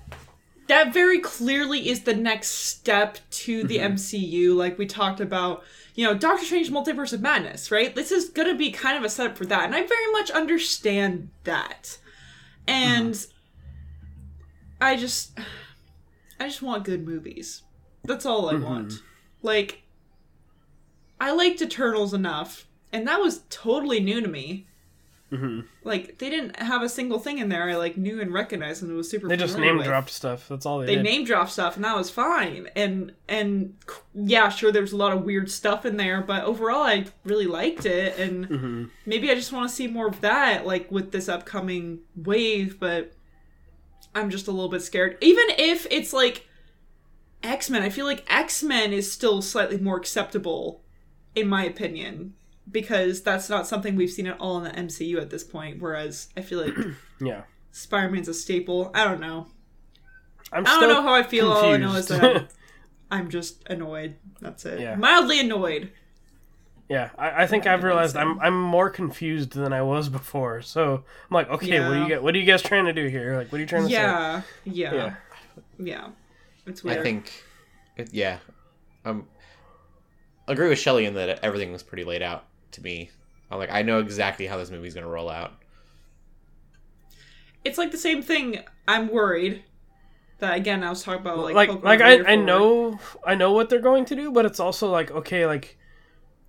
[0.67, 3.93] that very clearly is the next step to the Mm-hmm.
[3.95, 4.55] MCU.
[4.55, 5.63] Like we talked about,
[5.97, 7.93] you know, Doctor Strange Multiverse of Madness, right?
[7.93, 11.29] This is gonna be kind of a setup for that, and I very much understand
[11.43, 11.97] that.
[12.67, 13.33] And Mm-hmm.
[14.79, 15.37] I just,
[16.39, 17.63] I just want good movies.
[18.03, 18.63] That's all I Mm-hmm.
[18.63, 18.93] want.
[19.41, 19.81] Like,
[21.19, 24.67] I liked Eternals enough, and that was totally new to me.
[25.31, 25.61] Mm-hmm.
[25.83, 28.89] Like they didn't have a single thing in there I like knew and recognized and
[28.91, 29.27] it was super.
[29.27, 29.85] They just name with.
[29.85, 30.47] dropped stuff.
[30.47, 31.03] That's all they, They did.
[31.03, 32.69] name dropped stuff and that was fine.
[32.77, 33.75] And and
[34.13, 37.85] yeah, sure, there's a lot of weird stuff in there, but overall, I really liked
[37.85, 38.17] it.
[38.17, 38.83] And Mm-hmm.
[39.05, 42.79] maybe I just want to see more of that, like with this upcoming wave.
[42.79, 43.11] But
[44.15, 45.17] I'm just a little bit scared.
[45.19, 46.47] Even if it's like
[47.43, 50.81] X Men, I feel like X Men is still slightly more acceptable,
[51.35, 52.33] in my opinion,
[52.71, 55.81] because that's not something we've seen at all in the MCU at this point.
[55.81, 56.73] Whereas I feel like
[57.21, 58.91] Yeah, Spider Man's a staple.
[58.93, 59.47] I don't know.
[60.51, 61.51] I'm I don't know how I feel.
[61.51, 62.47] All I know is that I'm,
[63.11, 64.15] I'm just annoyed.
[64.41, 64.79] That's it.
[64.79, 64.95] Yeah.
[64.95, 65.91] Mildly annoyed.
[66.89, 68.15] yeah, I, I think I've realized.
[68.15, 70.61] I'm I'm more confused than I was before.
[70.61, 72.23] So I'm like, okay, what do you get?
[72.23, 73.35] What are you guys trying to do here?
[73.37, 74.95] Like, what are you trying to Yeah, yeah, say?
[74.95, 75.13] yeah,
[75.79, 76.07] Yeah,
[76.65, 76.99] It's weird.
[76.99, 77.43] I think,
[77.97, 78.37] it, yeah,
[79.03, 79.27] um,
[80.47, 83.09] agree with Shelley in that everything was pretty laid out to me.
[83.49, 85.53] I'm like, I know exactly how this movie's gonna roll out.
[87.63, 88.59] it's like the same thing.
[88.87, 89.63] I'm worried
[90.39, 90.83] that again.
[90.83, 93.79] I was talking about like like like earlier I, I know I know what they're
[93.81, 95.77] going to do, but it's also like okay, like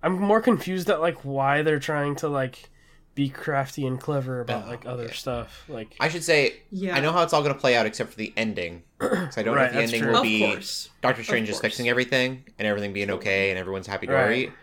[0.01, 2.69] I'm more confused at like why they're trying to like
[3.15, 5.11] be crafty and clever about Oh, like other yeah.
[5.13, 5.65] stuff.
[5.67, 6.95] Like I should say, Yeah.
[6.95, 8.83] I know how it's all gonna play out except for the ending.
[8.99, 10.11] Because I don't Right, know if the ending true.
[10.11, 10.89] will Of be course.
[11.01, 14.53] Doctor Strange is fixing everything and everything being okay and everyone's happy dory, Right.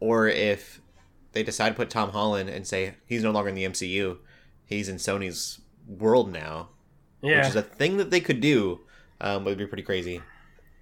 [0.00, 0.80] or if
[1.32, 4.18] they decide to put Tom Holland and say he's no longer in the MCU,
[4.66, 6.68] he's in Sony's world now,
[7.22, 8.80] yeah, which is a thing that they could do.
[9.20, 10.20] Um, would be pretty crazy.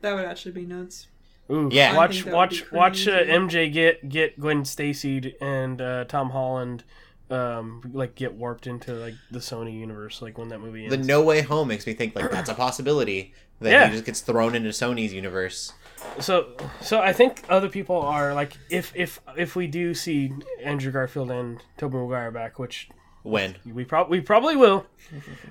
[0.01, 1.09] That would actually be nuts.
[1.51, 1.95] Ooh, Yeah.
[1.95, 3.23] Watch think that would watch watch uh.
[3.25, 6.85] MJ get get Gwen Stacy and uh, Tom Holland
[7.31, 10.97] um like get warped into like the Sony universe like when that movie ends.
[10.97, 13.87] The No Way Home makes me think like that's a possibility that Yeah.
[13.87, 15.73] he just gets thrown into Sony's universe.
[16.19, 16.49] So
[16.81, 20.33] so I think other people are like if if if we do see
[20.63, 22.89] Andrew Garfield and Tobey Maguire back, which
[23.23, 24.87] When we probably we probably will.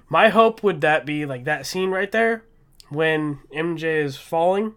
[0.10, 2.43] My hope would that be like that scene right there
[2.89, 4.74] when MJ is falling.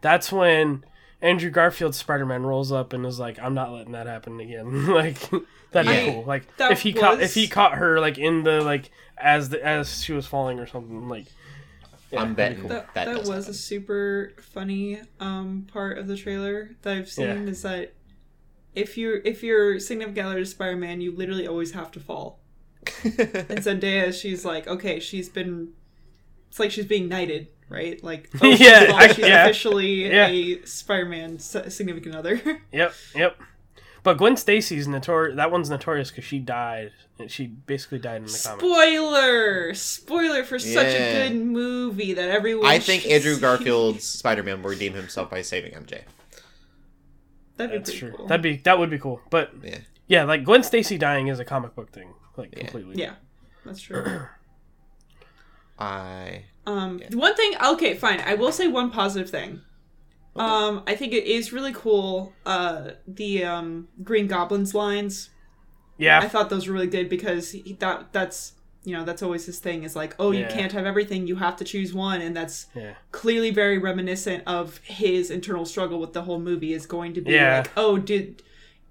[0.00, 0.84] That's when
[1.20, 4.86] Andrew Garfield's Spider Man rolls up and is like, "I'm not letting that happen again."
[4.94, 5.18] like
[5.72, 6.06] that'd Yeah.
[6.06, 6.24] be cool.
[6.24, 10.02] Like if he caught if he caught her like in the like as the as
[10.04, 11.26] she was falling or something like.
[12.10, 12.68] Yeah, I'm that'd betting cool.
[12.70, 17.08] That that, that, does was a super funny um part of the trailer that I've
[17.10, 17.50] seen Yeah.
[17.52, 17.94] is that
[18.74, 22.40] if you're if you're significant other to Spider Man, you literally always have to fall.
[23.04, 25.70] And Zendaya, she's like, okay, she's been.
[26.48, 28.02] It's like she's being knighted, right?
[28.02, 29.44] Like, oh, she's, Yeah, well, I- she's yeah.
[29.44, 30.26] officially Yeah.
[30.28, 32.40] a Spider-Man significant other.
[32.72, 33.36] Yep, yep.
[34.02, 35.36] But Gwen Stacy's notorious.
[35.36, 36.92] That one's notorious because she died.
[37.18, 38.64] And she basically died in the comics.
[38.64, 39.74] Spoiler!
[39.74, 40.98] Spoiler for such Yeah.
[41.00, 42.66] a good movie that everyone.
[42.66, 43.40] I think should Andrew see.
[43.40, 46.02] Garfield's Spider Man will redeem himself by saving MJ.
[47.56, 48.12] That'd be That's pretty true.
[48.16, 48.26] cool.
[48.28, 49.20] That'd be that would be cool.
[49.30, 49.78] But Yeah.
[50.06, 52.60] yeah, like Gwen Stacy dying is a comic book thing, like Yeah.
[52.60, 52.96] completely.
[53.02, 53.14] yeah,
[53.64, 54.04] that's true.
[55.78, 58.20] I Um, one thing, okay, fine.
[58.20, 59.62] I will say one positive thing.
[60.36, 62.32] Um, I think it is really cool.
[62.46, 65.30] Uh, the um, Green Goblin's lines
[65.96, 66.20] Yeah.
[66.20, 68.52] I thought those were really good because he, that that's
[68.84, 71.56] you know that's always his thing is like oh you can't have everything you have
[71.56, 72.94] to choose one and that's Yeah.
[73.10, 77.32] clearly very reminiscent of his internal struggle with the whole movie is going to be
[77.32, 77.58] Yeah.
[77.58, 78.42] like oh did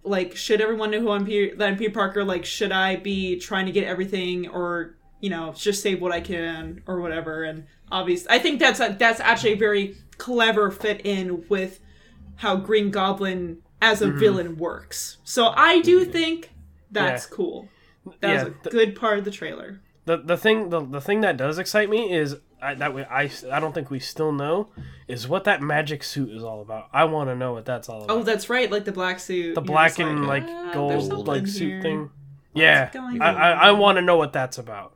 [0.04, 3.40] like should everyone know who I'm Peter, that I'm Peter Parker like should I be
[3.40, 7.66] trying to get everything or you know just save what I can or whatever and
[7.90, 11.80] obviously I think that's a, that's actually a very clever fit in with
[12.38, 16.52] how Green Goblin as a villain works so I do think
[16.92, 17.34] that's Mm-hmm.
[17.34, 17.36] Yeah.
[17.36, 17.70] cool
[18.22, 21.02] that Yeah, was a th- good part of the trailer the the thing the, the
[21.02, 24.32] thing that does excite me is I, that we, I I don't think we still
[24.32, 24.70] know
[25.08, 26.88] is what that magic suit is all about.
[26.92, 28.18] I want to know what that's all about.
[28.18, 31.70] oh that's right like the black suit the black and like "Ah, gold like suit
[31.74, 32.10] here." thing.
[32.56, 32.90] Yeah,
[33.22, 34.96] I I, I want to know what that's about.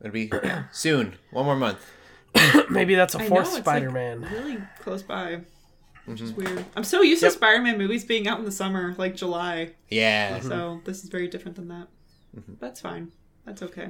[0.00, 0.30] It'll be
[0.72, 1.14] soon.
[1.30, 1.78] One more month.
[2.70, 4.20] Maybe that's a I know, fourth it's, Spider-Man.
[4.32, 5.40] really close by.
[6.04, 6.24] Which Mm-hmm.
[6.24, 6.64] is weird.
[6.76, 7.30] I'm so used Yep.
[7.32, 9.70] to Spider-Man movies being out in the summer, like July.
[9.88, 10.40] Yeah.
[10.40, 11.86] So this is very different than that.
[12.60, 13.12] That's fine.
[13.44, 13.88] That's okay.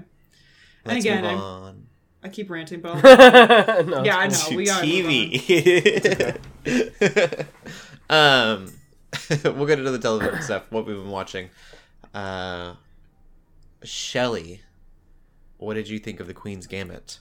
[0.84, 1.86] Let's again, move I'm- on
[2.24, 3.02] I keep ranting, but
[3.86, 6.38] no, yeah, I know to we got TV.
[8.10, 8.72] um,
[9.56, 10.64] we'll get into the television stuff.
[10.70, 11.50] What we've been watching.
[12.14, 12.74] Uh,
[13.82, 14.60] Shelly,
[15.56, 17.18] what did you think of the Queen's Gambit?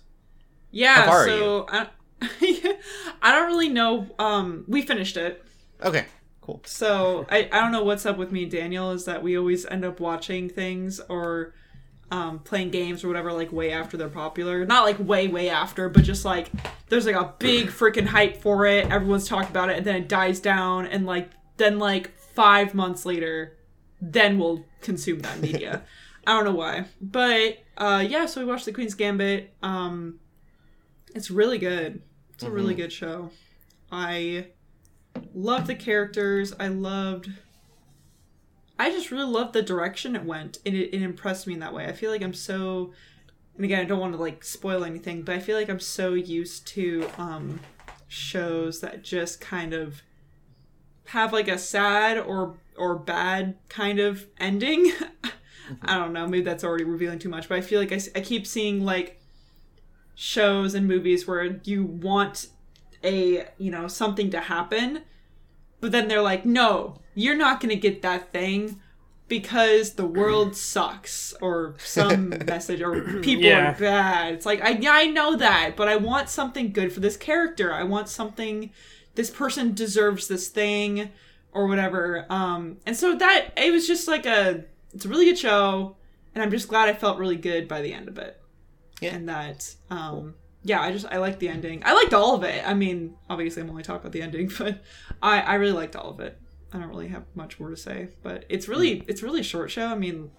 [0.71, 0.95] Yeah.
[0.95, 1.87] How far are so I,
[3.21, 4.07] I don't really know.
[4.19, 5.43] Um, we finished it.
[5.83, 6.05] Okay,
[6.41, 6.61] cool.
[6.65, 9.65] So I, I don't know what's up with me and Daniel is that we always
[9.65, 11.53] end up watching things or
[12.11, 14.65] um, playing games or whatever like way after they're popular.
[14.65, 16.49] Not like way way after, but just like
[16.89, 18.91] there's like a big freaking hype for it.
[18.91, 23.05] Everyone's talking about it, and then it dies down, and like then like five months
[23.05, 23.57] later,
[24.01, 25.83] then we'll consume that media.
[26.27, 28.27] I don't know why, but uh, yeah.
[28.27, 29.53] So we watched The Queen's Gambit.
[29.63, 30.19] Um,
[31.15, 32.01] it's really good.
[32.33, 33.29] It's a really good show.
[33.91, 34.47] I
[35.33, 36.53] loved the characters.
[36.59, 37.29] I loved.
[38.79, 41.73] I just really loved the direction it went, and it, it impressed me in that
[41.73, 41.85] way.
[41.85, 42.93] I feel like I'm so,
[43.55, 46.13] and again, I don't want to like spoil anything, but I feel like I'm so
[46.13, 47.59] used to um,
[48.07, 50.01] shows that just kind of
[51.05, 54.91] have like a sad or or bad kind of ending.
[55.83, 56.27] I don't know.
[56.27, 59.20] Maybe that's already revealing too much, but I feel like I, I keep seeing like
[60.15, 62.47] shows and movies where you want
[63.03, 65.01] a you know something to happen
[65.79, 68.79] but then they're like no you're not going to get that thing
[69.27, 73.71] because the world sucks or some message or people Yeah.
[73.71, 74.33] are bad.
[74.33, 77.73] It's like I, I know that but i want something good for this character.
[77.73, 78.71] I want something
[79.15, 81.09] this person deserves this thing
[81.53, 82.25] or whatever.
[82.29, 85.95] Um and so that it was just like a it's a really good show
[86.35, 88.40] and i'm just glad i felt really good by the end of it
[89.01, 89.15] Yeah.
[89.15, 91.81] and that um yeah i just i liked the ending.
[91.85, 92.63] I liked all of it.
[92.67, 94.81] I mean obviously i'm only talking about the ending but
[95.21, 96.39] i i really liked all of it.
[96.73, 99.71] I don't really have much more to say but it's really it's really a short
[99.71, 99.87] show.
[99.87, 100.31] I mean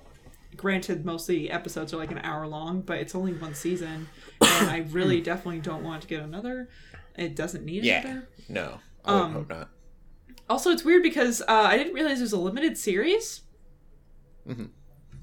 [0.57, 4.07] granted most of the episodes are like an hour long but it's only one season
[4.43, 6.69] and i really definitely don't want to get another.
[7.17, 8.01] It doesn't need Yeah.
[8.07, 8.29] another.
[8.49, 9.69] No, I Um, hope not.
[10.49, 13.43] also it's weird because uh, i didn't realize it was a limited series.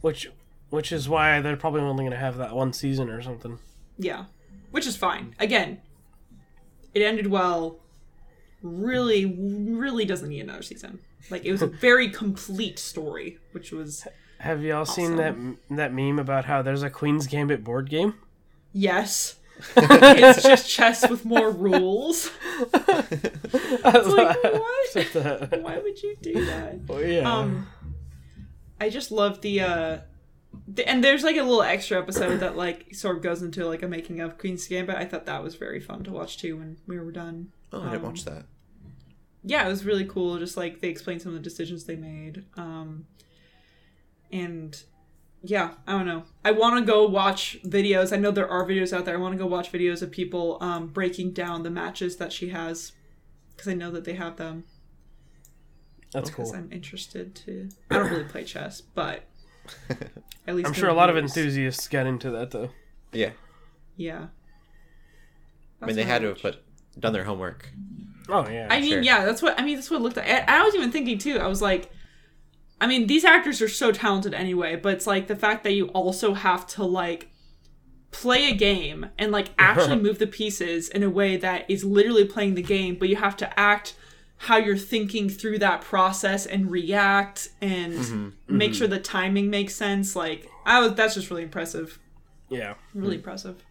[0.01, 0.29] Which
[0.69, 3.59] which is why they're probably only going to have that one season or something.
[3.97, 4.25] Yeah,
[4.71, 5.35] which is fine.
[5.39, 5.81] Again,
[6.93, 7.79] it ended well.
[8.61, 10.99] Really, really doesn't need another season.
[11.29, 14.07] Like it was a very complete story, which was
[14.39, 15.35] Have y'all seen that
[15.69, 18.15] that meme about how there's a Queen's Gambit board game?
[18.73, 19.35] yes.
[19.75, 22.31] it's just chess with more rules.
[23.81, 25.61] It's like, what?
[25.61, 26.79] Why would you do that?
[26.89, 27.29] Oh yeah.
[27.29, 27.67] Um,
[28.79, 30.01] I just love the uh, the,
[30.85, 33.87] and there's like a little extra episode that like sort of goes into like a
[33.87, 34.95] making of Queen's Gambit.
[34.95, 37.51] I thought that was very fun to watch too when we were done.
[37.71, 38.45] Oh, I didn't um, watch that.
[39.43, 40.37] yeah, it was really cool.
[40.39, 42.45] Just like they explained some of the decisions they made.
[42.57, 43.05] Um,
[44.31, 44.81] and
[45.43, 46.23] yeah, I don't know.
[46.43, 48.11] I want to go watch videos.
[48.11, 49.15] I know there are videos out there.
[49.15, 52.49] I want to go watch videos of people um, breaking down the matches that she
[52.49, 52.91] has
[53.51, 54.65] because I know that they have them.
[56.11, 56.59] That's Because cool.
[56.59, 57.69] I'm interested to.
[57.91, 59.25] I don't really play chess, but
[60.47, 62.69] at least I'm sure a lot of enthusiasts got into that though.
[63.11, 63.31] Yeah,
[63.97, 64.27] Yeah.
[65.81, 66.57] I mean they had to have put
[66.99, 67.69] done their homework.
[68.27, 68.67] Oh yeah.
[68.69, 69.01] I mean, Sure.
[69.01, 69.75] yeah, that's what I mean.
[69.75, 70.27] That's what it looked like.
[70.27, 71.39] I, I was even thinking too.
[71.39, 71.91] I was like,
[72.81, 75.87] I mean, these actors are so talented anyway, but it's like the fact that you
[75.89, 77.29] also have to like
[78.11, 82.25] play a game and like actually move the pieces in a way that is literally
[82.25, 83.95] playing the game, but you have to act
[84.43, 88.29] how you're thinking through that process and react and Mm-hmm.
[88.57, 90.15] make sure the timing makes sense.
[90.15, 91.99] Like, I was that's just really impressive.
[92.49, 92.73] yeah.
[92.93, 93.63] Really impressive.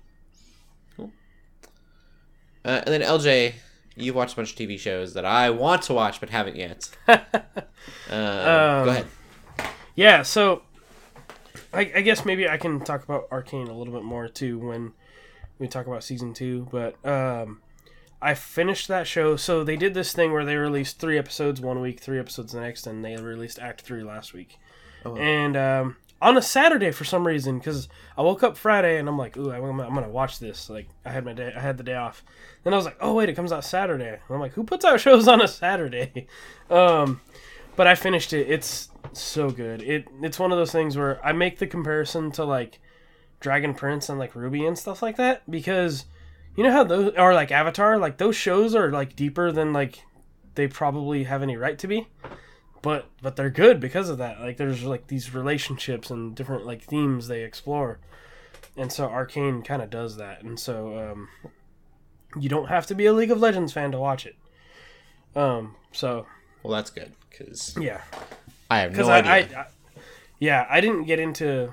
[2.65, 3.55] Uh, and then LJ,
[3.97, 6.91] you've watched a bunch of TV shows that I want to watch but haven't yet.
[8.11, 9.07] Uh, Um, go ahead.
[9.95, 10.63] Yeah, so
[11.73, 14.93] I, I guess maybe I can talk about Arcane a little bit more too when
[15.59, 16.69] we talk about season two.
[16.71, 17.61] But um,
[18.21, 19.37] I finished that show.
[19.37, 22.61] So they did this thing where they released three episodes one week, three episodes the
[22.61, 24.59] next, and they released Act Three last week.
[25.05, 25.17] Oh.
[25.17, 29.17] And um, on a Saturday for some reason, because I woke up Friday and I'm
[29.17, 30.69] like, ooh, I'm, gonna- I'm gonna watch this.
[30.69, 32.25] Like I had my day, I had the day off.
[32.65, 34.09] Then I was like, oh wait, it comes out Saturday.
[34.09, 36.27] And I'm like, who puts out shows on a Saturday?
[36.71, 37.23] Um,
[37.77, 38.51] but I finished it.
[38.51, 39.81] It's so good.
[39.83, 42.79] It it's one of those things where I make the comparison to like
[43.41, 46.05] Dragon Prince and like Ruby and stuff like that because
[46.59, 50.03] you know how those are like Avatar, like those shows are like deeper than like
[50.57, 52.09] they probably have any right to be.
[52.83, 54.41] But but they're good because of that.
[54.41, 58.01] Like there's like these relationships and different like themes they explore.
[58.77, 60.43] And so Arcane kind of does that.
[60.43, 61.29] And so um
[62.37, 64.35] you don't have to be a League of Legends fan to watch it.
[65.37, 66.27] Um so
[66.65, 68.01] Well, that's good because yeah,
[68.69, 69.59] I have no I, idea.
[69.59, 69.67] I, I,
[70.41, 71.73] yeah, I didn't get into.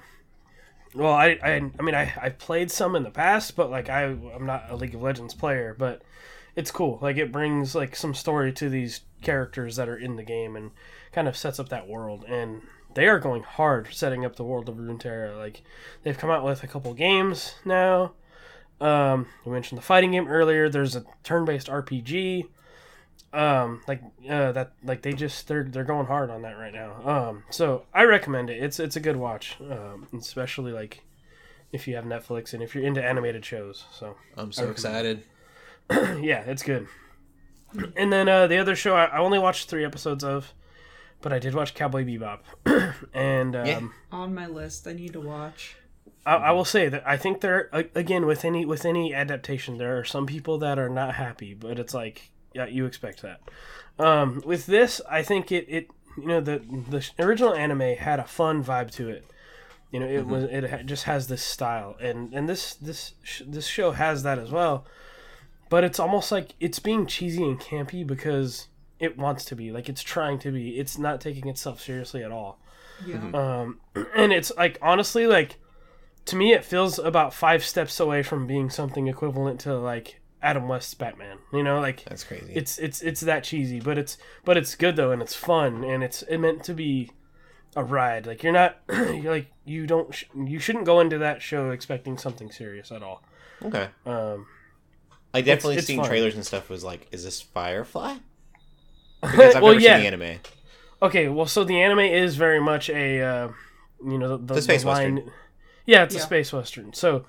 [0.95, 4.03] Well, I, I, I mean, I, I played some in the past, but like I,
[4.03, 6.01] I'm not a League of Legends player, but
[6.55, 6.99] it's cool.
[7.01, 10.71] Like it brings like some story to these characters that are in the game and
[11.11, 12.23] kind of sets up that world.
[12.27, 12.61] And
[12.93, 15.37] they are going hard setting up the world of Runeterra.
[15.37, 15.63] Like
[16.03, 18.13] they've come out with a couple games now.
[18.79, 20.69] Um, we mentioned the fighting game earlier.
[20.69, 22.47] There's a turn-based RPG
[23.35, 26.93] um like uh that like they just they're they're going hard on that right now
[27.05, 31.03] um so i recommend it it's it's a good watch um especially like
[31.71, 35.23] if you have netflix and if you're into animated shows so I'm so excited.
[35.89, 36.87] yeah it's good
[37.97, 40.53] and then uh the other show i, I only watched three episodes of
[41.21, 42.39] but i did watch cowboy bebop
[43.13, 43.81] and um Yeah.
[44.11, 45.75] On my list, I need to watch.
[46.25, 49.97] I, I will say that I think there again with any with any adaptation there
[49.99, 53.41] are some people that are not happy, but it's like yeah, you expect that.
[53.99, 55.87] Um, with this, I think it it
[56.17, 59.25] you know the the original anime had a fun vibe to it.
[59.91, 63.67] You know, it was it just has this style, and and this this sh- this
[63.67, 64.85] show has that as well.
[65.69, 68.67] But it's almost like it's being cheesy and campy because
[68.99, 70.79] it wants to be, like it's trying to be.
[70.79, 72.59] It's not taking itself seriously at all
[73.05, 73.17] Yeah.
[73.33, 73.79] um,
[74.15, 75.57] and it's like honestly like
[76.25, 80.67] to me it feels about five steps away from being something equivalent to like adam
[80.67, 82.53] west's batman you know like That's crazy.
[82.53, 86.03] it's it's it's that cheesy but it's but it's good though and it's fun and
[86.03, 87.11] it's it meant to be
[87.75, 91.41] a ride like you're not you're like you don't sh- you shouldn't go into that
[91.41, 93.23] show expecting something serious at all
[93.63, 93.89] okay.
[94.05, 94.45] um
[95.33, 96.07] I definitely it's seen fun.
[96.07, 96.69] trailers and stuff.
[96.69, 98.15] Was like, is this Firefly?
[99.21, 100.39] Because I've well never yeah seen the anime.
[101.01, 103.47] Okay, well, so the anime is very much a, uh,
[104.05, 105.29] you know, the, The space line-
[105.85, 106.21] Yeah, it's Yeah.
[106.21, 106.93] a space western.
[106.93, 107.25] So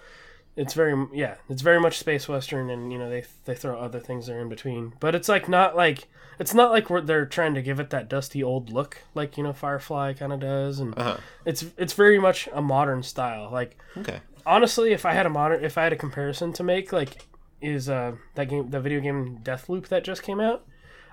[0.57, 4.01] it's very, yeah, it's very much space western, and you know they they throw other
[4.01, 4.95] things there in between.
[5.01, 8.09] But it's like not like it's not like we're, they're trying to give it that
[8.09, 11.17] dusty old look like you know Firefly kind of does, and Uh huh.
[11.45, 13.51] it's it's very much a modern style.
[13.53, 14.21] Like Okay.
[14.45, 17.23] honestly, if I had a modern, if I had a comparison to make, like,
[17.61, 20.65] is uh that game the video game Deathloop that just came out?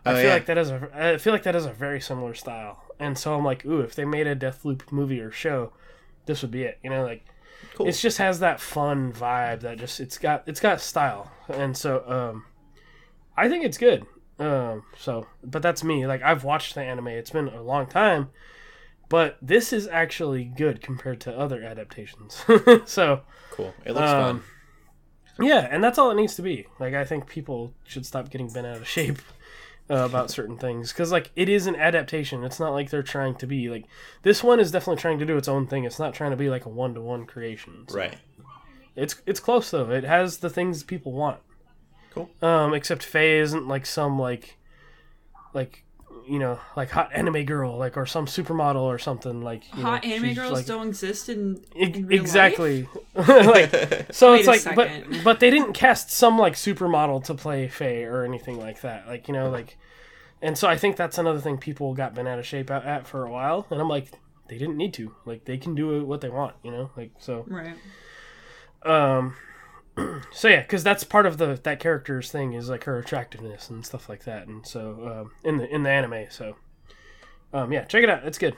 [0.05, 0.33] I Oh, feel yeah.
[0.33, 3.35] like that is a I feel like that is a very similar style, and so
[3.35, 5.71] I'm like, ooh, if they made a Deathloop movie or show,
[6.25, 6.77] this would be it.
[6.83, 7.25] You know, like
[7.75, 7.87] Cool.
[7.87, 12.03] it just has that fun vibe that just it's got it's got style, and so
[12.07, 12.45] um,
[13.35, 14.05] I think it's good.
[14.39, 16.05] Um, so but that's me.
[16.07, 17.07] Like I've watched the anime.
[17.07, 18.29] It's been a long time,
[19.09, 22.43] but this is actually good compared to other adaptations.
[22.85, 23.21] so
[23.53, 23.71] Cool.
[23.85, 24.43] It looks um,
[25.37, 25.45] fun.
[25.45, 26.65] yeah, and that's all it needs to be.
[26.79, 29.19] Like, I think people should stop getting bent out of shape
[29.89, 32.43] uh, about certain things because, like, it is an adaptation.
[32.43, 33.85] It's not like they're trying to be like
[34.21, 35.83] this one is definitely trying to do its own thing.
[35.83, 37.85] It's not trying to be like a one to one creation.
[37.87, 38.15] So Right.
[38.95, 39.89] It's it's close though.
[39.89, 41.39] It has the things people want.
[42.13, 42.29] Cool.
[42.41, 44.57] Um, except Faye isn't like some like,
[45.53, 45.83] like,
[46.27, 49.63] you know, like hot anime girl, like or some supermodel or something like.
[49.75, 52.87] you Hot know, anime girls like- don't exist in, in real exactly.
[53.15, 53.69] like
[54.11, 55.21] so Wait it's a like but second.
[55.23, 59.07] but they didn't cast some like supermodel to play Faye or anything like that.
[59.07, 59.77] Like, you know, like
[60.41, 63.07] and so I think that's another thing people got been out of shape at, at
[63.07, 64.11] for a while and I'm like
[64.49, 65.15] they didn't need to.
[65.25, 66.89] Like they can do what they want, you know?
[66.97, 67.75] Like so Right.
[68.83, 69.35] um
[70.31, 73.85] so yeah, cuz that's part of the that character's thing is like her attractiveness and
[73.85, 74.47] stuff like that.
[74.47, 76.55] And so um in the in the anime, so
[77.53, 78.25] um yeah, check it out.
[78.25, 78.55] It's good.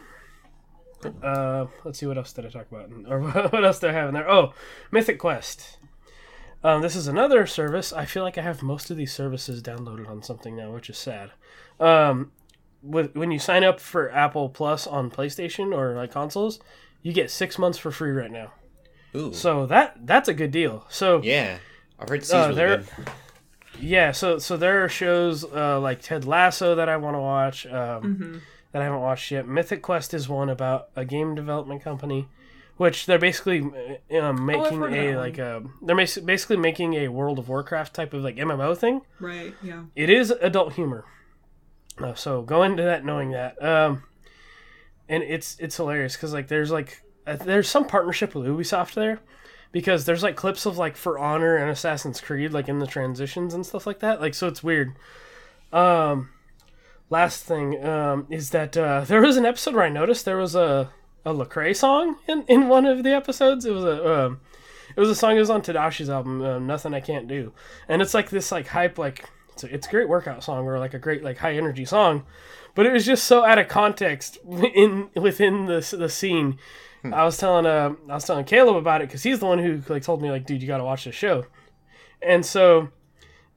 [1.23, 4.07] Uh, let's see what else did I talk about, or what else do I have
[4.07, 4.29] in there?
[4.29, 4.53] Oh,
[4.91, 5.77] Mythic Quest.
[6.63, 7.93] Um, this is another service.
[7.93, 10.97] I feel like I have most of these services downloaded on something now, which is
[10.97, 11.31] sad.
[11.79, 12.31] Um,
[12.81, 16.59] with when you sign up for Apple Plus on PlayStation or like consoles,
[17.03, 18.51] you get six months for free right now.
[19.15, 19.33] Ooh.
[19.33, 20.85] So that that's a good deal.
[20.89, 21.57] So yeah.
[21.99, 22.87] I've heard C's uh, really there- good.
[23.79, 27.65] yeah, so so there are shows uh, like Ted Lasso that I want to watch.
[27.65, 28.41] Um,
[28.71, 29.47] that I haven't watched yet.
[29.47, 32.27] Mythic Quest is one about a game development company,
[32.75, 33.61] which they're basically
[34.11, 37.93] uh, um, making heard of a like a they're basically making a World of Warcraft
[37.93, 39.01] type of like MMO thing.
[39.21, 39.53] Right.
[39.63, 39.83] Yeah.
[39.95, 41.05] It is adult humor,
[41.99, 43.63] uh, so go into that knowing that.
[43.63, 44.03] Um,
[45.07, 49.19] and it's it's hilarious because like there's like there's some partnership with Ubisoft there
[49.71, 53.53] because there's like clips of like For Honor and Assassin's Creed like in the transitions
[53.53, 54.21] and stuff like that.
[54.21, 54.93] Like so it's weird.
[55.73, 56.29] Um,
[57.09, 60.55] last thing um is that uh, there was an episode where I noticed there was
[60.55, 60.91] a
[61.25, 63.65] a Lecrae song in in one of the episodes.
[63.65, 64.39] It was a um,
[64.95, 67.51] it was a song that was on Tedashii's album, uh, "Nothing I Can't Do,"
[67.89, 70.77] and it's like this like hype like it's a, it's a great workout song or
[70.79, 72.23] like a great like high energy song,
[72.75, 76.59] but it was just so out of context in within the the scene.
[77.13, 79.81] I was telling uh I was telling Caleb about it because he's the one who
[79.87, 81.45] like told me like dude you got to watch this show,
[82.21, 82.89] and so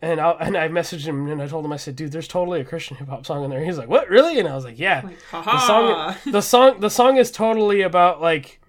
[0.00, 2.60] and I and I messaged him and I told him I said dude there's totally
[2.60, 3.64] a Christian hip hop song in there.
[3.64, 4.38] He's like what really?
[4.38, 5.02] And I was like yeah.
[5.04, 8.60] Like, the song the song the song is totally about like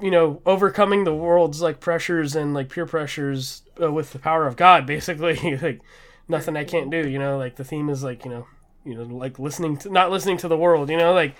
[0.00, 4.46] you know overcoming the world's like pressures and like peer pressures uh, with the power
[4.46, 5.80] of god basically like
[6.26, 8.46] nothing i can't do you know like the theme is like you know
[8.84, 11.34] you know like listening to not listening to the world you know like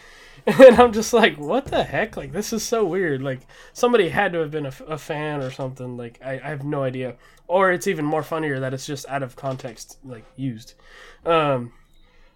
[0.61, 2.16] and i'm just like what the heck?
[2.16, 3.20] Like this is so weird.
[3.22, 3.40] Like
[3.72, 5.96] somebody had to have been a fan or something.
[5.96, 7.16] Like I, I have no idea.
[7.46, 10.74] Or it's even more funnier that it's just out of context like used.
[11.26, 11.72] Um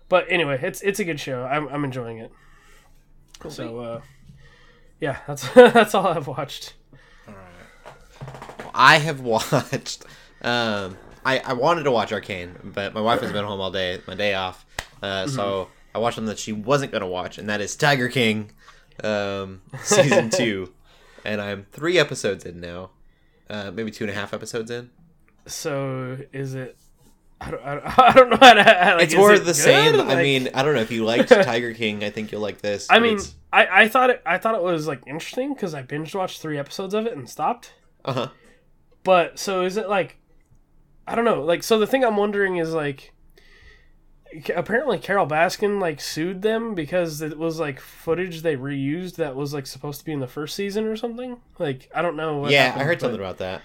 [0.08, 1.44] but anyway it's it's a good show.
[1.44, 2.32] I'm, I'm enjoying it.
[3.48, 4.00] So uh
[5.00, 6.74] yeah that's that's all i've watched.
[8.74, 10.04] I have watched.
[10.42, 14.00] Um, I I wanted to watch Arcane, but my wife has been home all day,
[14.06, 14.66] my day off.
[15.02, 18.50] Uh, so I watched something that she wasn't gonna watch, and that is Tiger King,
[19.04, 20.72] um, season two,
[21.24, 22.90] and I'm three episodes in now,
[23.50, 24.90] uh, maybe two and a half episodes in.
[25.46, 26.76] so is it
[27.40, 30.00] i don't, I don't, I don't know how to like, It's more of the same.
[30.00, 32.04] I mean, I don't know if you liked Tiger King.
[32.04, 32.86] I think you'll like this.
[32.88, 35.82] I mean, it's- I, I thought it I thought it was like interesting because I
[35.82, 37.74] binge watched three episodes of it and stopped.
[38.04, 38.28] uh-huh.
[39.04, 40.18] But so is it like,
[41.06, 41.42] I don't know.
[41.42, 43.12] Like so, the thing I'm wondering is like,
[44.54, 49.52] apparently Carole Baskin like sued them because it was like footage they reused that was
[49.54, 51.38] like supposed to be in the first season or something.
[51.58, 52.38] Like I don't know.
[52.38, 53.62] What yeah, happened, I heard but- something about that.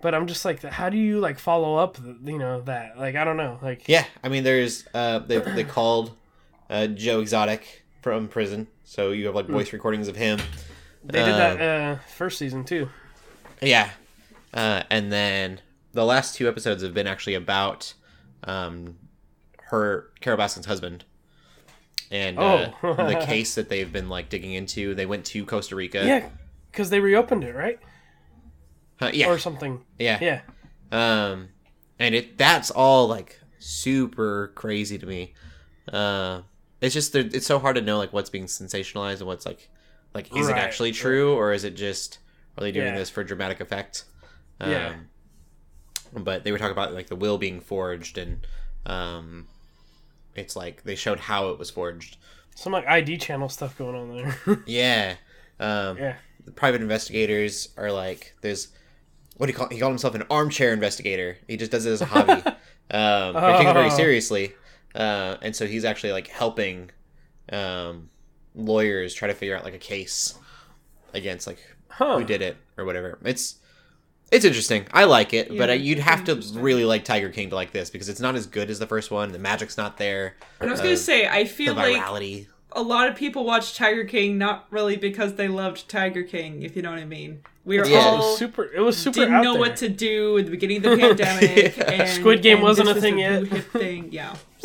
[0.00, 1.96] But I'm just like, how do you like follow up?
[2.24, 3.58] You know that like I don't know.
[3.62, 6.16] Like Yeah, I mean, there's uh, they they called
[6.68, 9.52] uh, Joe Exotic from prison, so you have like Hmm.
[9.52, 10.40] voice recordings of him.
[11.04, 12.88] they did that Um, uh, first season too.
[13.60, 13.90] Yeah,
[14.52, 15.60] uh, and then
[15.92, 17.94] the last two episodes have been actually about
[18.42, 18.96] um,
[19.72, 21.04] her Carole Baskin's husband
[22.10, 22.94] and uh, Oh.
[22.94, 24.94] the case that they've been like digging into.
[24.94, 26.04] They went to Costa Rica.
[26.06, 26.28] Yeah,
[26.70, 27.80] because they reopened it, right?
[29.00, 29.82] Uh, yeah, Or something.
[29.98, 30.40] yeah, Yeah.
[30.92, 31.48] Um,
[31.98, 35.32] and it that's all like super crazy to me.
[35.90, 36.42] Uh,
[36.80, 39.68] it's just it's so hard to know like what's being sensationalized and what's like
[40.14, 42.18] like is it actually true or is it just
[42.58, 42.98] are they doing Yeah.
[42.98, 44.04] this for dramatic effect?
[44.60, 44.94] Um, Yeah.
[46.14, 48.46] But they were talking about like the will being forged and
[48.84, 49.46] um,
[50.34, 52.16] it's like they showed how it was forged.
[52.54, 54.16] Some like ID channel stuff going on
[54.46, 54.62] there.
[54.66, 55.14] Yeah.
[55.60, 56.16] Um, yeah.
[56.44, 58.68] the private investigators are like there's
[59.36, 62.00] what do you call he called himself an armchair investigator he just does it as
[62.00, 62.32] a hobby
[62.90, 63.96] um he takes it very Oh.
[63.96, 64.52] seriously
[64.94, 66.90] uh and so he's actually like helping
[67.52, 68.08] um
[68.54, 70.34] lawyers try to figure out like a case
[71.14, 71.58] against like
[71.88, 72.18] Huh.
[72.18, 73.56] who did it or whatever it's
[74.32, 77.50] it's interesting i like it but Yeah, uh, you'd have to really like tiger king
[77.50, 79.98] to like this because it's not as good as the first one the magic's not
[79.98, 83.14] there And I was uh, gonna say, I the feel like virality a lot of
[83.16, 87.00] people watch Tiger King not really because they loved Tiger King, if you know what
[87.00, 87.42] I mean.
[87.66, 87.98] We were Yeah.
[87.98, 88.64] It all was super.
[88.64, 89.20] It was super.
[89.20, 89.60] didn't out know there.
[89.60, 91.76] what to do at the beginning of the pandemic.
[91.76, 91.90] Yeah.
[91.90, 93.42] and, Squid Game and wasn't this a was thing the yet.
[93.42, 94.36] new hip thing, yeah.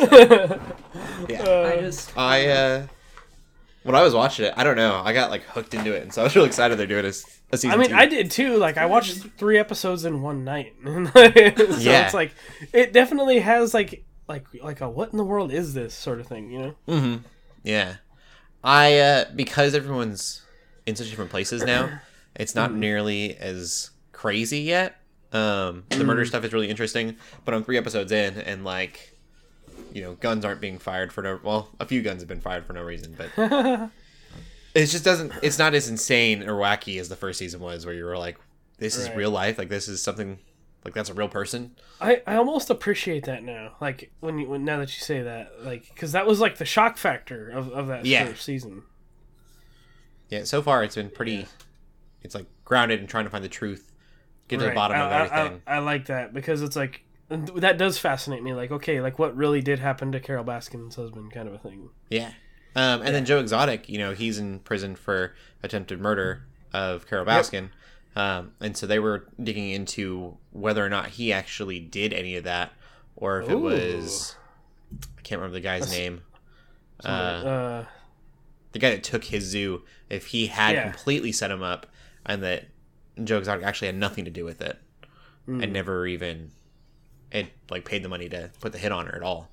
[1.28, 2.86] yeah Uh, I just I uh
[3.88, 6.12] when I was watching it, I don't know, I got like hooked into it, and
[6.12, 7.12] so I was really excited they're doing a, a
[7.56, 7.70] season.
[7.72, 7.96] I mean, two.
[7.96, 8.56] I did too.
[8.56, 10.74] Like, I watched three episodes in one night.
[10.84, 12.04] so Yeah.
[12.04, 12.32] it's like,
[12.72, 16.26] it definitely has like, like, like a what in the world is this sort of
[16.26, 16.74] thing, you know?
[16.86, 17.16] hmm
[17.64, 17.96] Yeah,
[18.62, 20.42] I uh because everyone's
[20.86, 22.00] in such different places now,
[22.36, 25.00] it's not nearly as crazy yet.
[25.32, 29.14] Um, the murder stuff is really interesting, but I'm three episodes in, and like,
[29.92, 31.40] you know, guns aren't being fired for no.
[31.42, 33.30] Well, a few guns have been fired for no reason, but
[34.74, 35.32] it just doesn't.
[35.42, 38.38] It's not as insane or wacky as the first season was, where you were like,
[38.78, 39.16] "This is Right.
[39.16, 39.58] real life.
[39.58, 40.38] Like this is something.
[40.84, 43.72] Like that's a real person." I, I almost appreciate that now.
[43.80, 46.64] Like when you when, now that you say that, like because that was like the
[46.64, 48.26] shock factor of, of that Yeah.
[48.26, 48.82] first season.
[50.28, 51.46] Yeah, so far it's been pretty.
[52.22, 53.92] It's like grounded and trying to find the truth,
[54.48, 55.62] get to the bottom I, of I- everything.
[55.66, 58.52] I, I like that because it's like that does fascinate me.
[58.54, 61.90] Like okay, like what really did happen to Carole Baskin's husband, kind of a thing.
[62.10, 62.32] yeah,
[62.76, 67.24] Um, and then Joe Exotic, you know, he's in prison for attempted murder of Carol
[67.26, 67.70] Baskin.
[68.16, 72.44] Um, and so they were digging into whether or not he actually did any of
[72.44, 72.72] that,
[73.14, 74.34] or if it was
[75.18, 76.22] I can't remember the guy's name.
[77.04, 77.84] Uh, Uh,
[78.72, 80.90] the guy that took his zoo, if he had Yeah.
[80.90, 81.86] completely set him up,
[82.26, 82.68] and that
[83.22, 84.78] Joe Exotic actually had nothing to do with it,
[85.46, 85.62] Hmm.
[85.62, 86.50] and never even
[87.32, 89.50] it like paid the money to put the hit on her at all.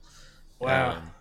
[0.60, 0.92] wow.
[0.92, 1.12] Um,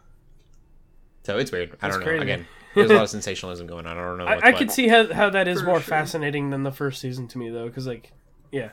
[1.25, 1.77] so it's weird.
[1.83, 2.07] I That's don't know.
[2.07, 2.23] crazy.
[2.23, 3.97] Again, there's a lot of sensationalism going on.
[3.97, 4.27] I don't know.
[4.27, 5.83] I, I could see how, how that is For more sure.
[5.83, 8.13] fascinating than the first season to me though, because like,
[8.53, 8.71] yeah,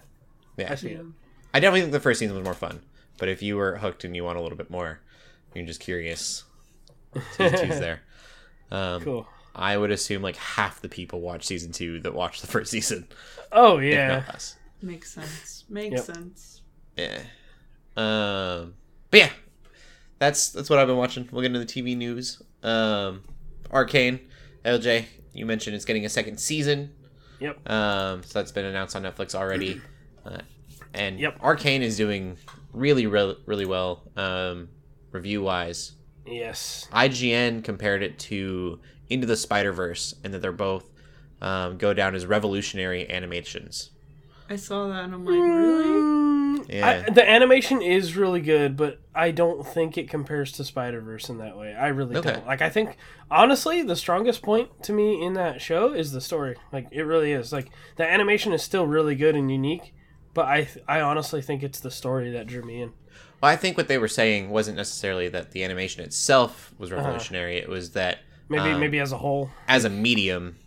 [0.58, 1.06] Yeah, I see it.
[1.54, 2.82] I definitely think the first season was more fun.
[3.18, 5.00] But if you were hooked and you want a little bit more,
[5.54, 6.44] you're just curious.
[7.32, 8.02] Season two's there.
[8.72, 9.28] Um, Cool.
[9.54, 13.08] I would assume like half the people watch season two that watch the first season,
[13.52, 14.56] Oh if yeah, not less.
[14.82, 15.66] Makes sense.
[15.70, 16.06] Makes Yep.
[16.06, 16.62] sense.
[16.98, 17.24] Yeah.
[17.98, 18.74] Um,
[19.10, 19.30] but yeah,
[20.20, 21.28] that's that's what I've been watching.
[21.32, 22.42] We'll get into the TV news.
[22.64, 23.24] Um,
[23.72, 24.20] Arcane,
[24.66, 26.92] LJ, you mentioned it's getting a second season.
[27.40, 27.70] Yep.
[27.70, 29.82] Um, so that's been announced on Netflix already.
[30.24, 30.38] Uh,
[30.94, 31.40] and Yep.
[31.42, 32.38] Arcane is doing
[32.74, 34.70] really, really, really well, um,
[35.12, 35.94] review wise.
[36.28, 36.88] yes.
[36.94, 38.80] IGN compared it to
[39.10, 40.88] Into the Spider Verse, and that they're both
[41.42, 43.90] um, go down as revolutionary animations.
[44.48, 46.11] I saw that and I'm like, really?
[46.72, 47.04] Yeah.
[47.08, 51.30] I, the animation is really good, but I don't think it compares to Spider Verse
[51.30, 51.74] in that way.
[51.74, 52.34] I really Okay.
[52.34, 52.48] don't.
[52.48, 52.96] Like, I think
[53.30, 56.56] honestly, the strongest point to me in that show is the story.
[56.72, 57.52] Like, it really is.
[57.52, 59.94] Like, the animation is still really good and unique,
[60.34, 62.94] but I, I honestly think it's the story that drew me in.
[63.42, 67.02] Well, I think what they were saying wasn't necessarily that the animation itself was Uh-huh.
[67.02, 67.58] revolutionary.
[67.58, 70.58] It was that Maybe, Um, maybe as a whole, as a medium,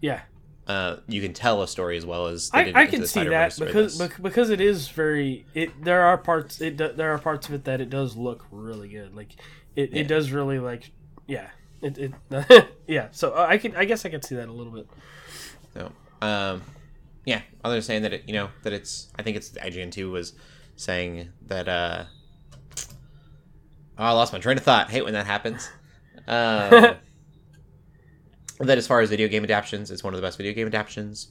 [0.00, 0.22] yeah.
[0.68, 3.98] Uh, you can tell a story as well as I, I can see that because
[4.20, 7.64] because it is very it there are parts it do, there are parts of it
[7.64, 9.32] that it does look really good like
[9.74, 10.00] it, Yeah.
[10.02, 10.90] it does really like
[11.26, 11.48] yeah
[11.80, 14.72] it, it yeah so uh, I can I guess I can see that a little
[14.72, 14.86] bit
[15.74, 15.90] So,
[16.20, 16.62] um,
[17.24, 19.08] yeah, others saying that it, you know, that it's.
[19.18, 20.32] I think it's IGN two was
[20.76, 21.68] saying that.
[21.68, 22.04] uh
[23.98, 24.90] Oh, I lost my train of thought.
[24.90, 25.68] Hate when that happens.
[26.28, 26.96] Um,
[28.66, 31.28] that as far as video game adaptations, it's one of the best video game adaptations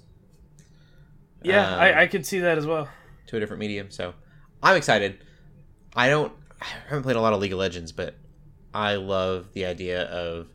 [1.43, 2.89] yeah Um, I, I could see that as well
[3.27, 3.91] to a different medium.
[3.91, 4.13] So,
[4.63, 5.17] I'm excited.
[5.95, 6.31] I don't.
[6.61, 8.15] I haven't played a lot of League of Legends, but
[8.73, 10.47] I love the idea of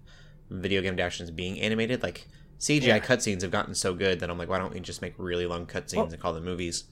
[0.50, 2.02] video game adaptations being animated.
[2.02, 2.26] Like
[2.58, 2.98] CGI Yeah.
[2.98, 5.66] cutscenes have gotten so good that I'm like, why don't we just make really long
[5.66, 6.84] cutscenes Well- and call them movies?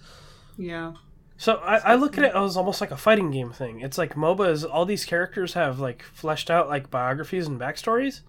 [0.58, 0.92] Yeah.
[1.38, 4.14] so I, I look at it as almost like a fighting game thing it's like
[4.14, 8.20] MOBA is all these characters have like fleshed out like biographies and backstories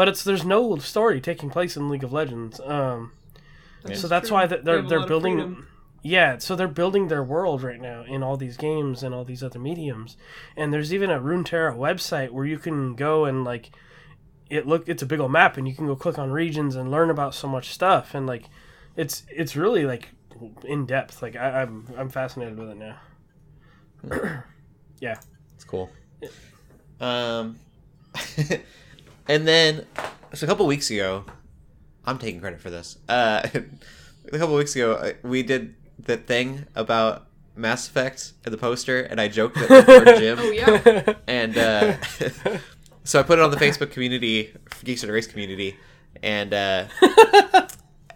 [0.00, 3.12] but it's there's no story taking place in League of Legends um
[3.94, 4.36] so that's true.
[4.36, 5.66] why th- They they're they're building
[6.02, 9.42] yeah so they're building their world right now in all these games and all these
[9.42, 10.16] other mediums.
[10.56, 13.70] And there's even a runeterra website where you can go and like
[14.48, 16.90] it look it's a big old map and you can go click on regions and
[16.90, 18.14] learn about so much stuff.
[18.14, 18.44] And like
[18.96, 20.08] it's it's really like
[20.64, 21.20] in depth.
[21.20, 22.96] Like I, i'm i'm fascinated with it now.
[25.00, 25.16] Yeah.
[25.54, 25.90] It's cool.
[27.00, 27.58] Um,
[29.30, 29.86] and then
[30.34, 31.24] so a couple weeks ago,
[32.04, 32.98] I'm taking credit for this.
[33.08, 33.46] Uh,
[34.32, 39.02] a couple weeks ago, uh, we did the thing about Mass Effect and the poster,
[39.02, 40.38] and I joked that it was Jim.
[40.40, 41.14] Oh yeah.
[41.28, 41.96] and uh,
[43.04, 44.52] so I put it on the Facebook community,
[44.82, 45.76] Geeks Under Grace community,
[46.24, 46.86] and uh,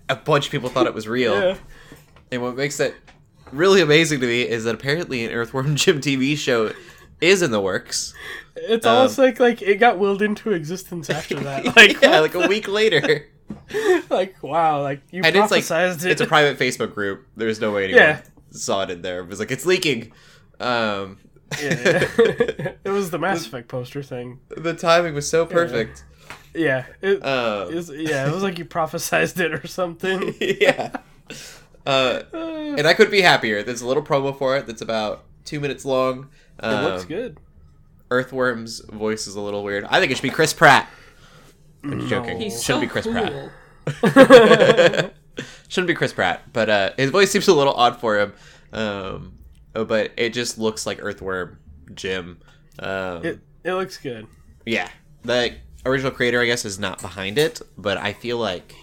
[0.09, 1.39] a bunch of people thought it was real.
[1.39, 1.57] yeah
[2.33, 2.93] And what makes that
[3.53, 6.73] really amazing to me is that apparently an Earthworm Jim TV show
[7.21, 8.15] is in the works.
[8.57, 12.35] it's Um, almost like like it got willed into existence after that like yeah, like
[12.35, 13.27] a week later.
[14.11, 17.27] like wow like you And it's like prophesized it it's a private Facebook group.
[17.37, 18.21] There's no way anyone Yeah.
[18.51, 19.21] saw it in there.
[19.21, 20.13] It was like it's leaking.
[20.61, 21.19] Um,
[21.61, 22.09] yeah.
[22.85, 24.41] it was the Mass Effect poster thing.
[24.57, 26.05] the timing was so perfect.
[26.55, 30.35] Yeah, it, Um, it was, yeah, it was like you prophesized it or something.
[30.41, 30.97] yeah.
[31.87, 32.23] Uh,
[32.79, 33.63] and I could be happier.
[33.63, 36.29] There's a little promo for it that's about two minutes long.
[36.63, 37.39] It looks Um, good.
[38.11, 39.85] Earthworm's voice is a little weird.
[39.85, 40.89] I think it should be Chris Pratt.
[41.83, 42.41] I'm just joking.
[42.41, 43.51] He's Shouldn't so be Chris cool.
[44.13, 45.15] Pratt.
[45.69, 48.33] Shouldn't be Chris Pratt, but uh, his voice seems a little odd for him.
[48.73, 49.33] Um,
[49.75, 51.59] oh, but it just looks like Earthworm
[51.95, 52.39] Jim.
[52.79, 54.27] Um, It it looks good.
[54.65, 54.89] yeah,
[55.23, 58.75] the original creator, I guess, is not behind it, but I feel like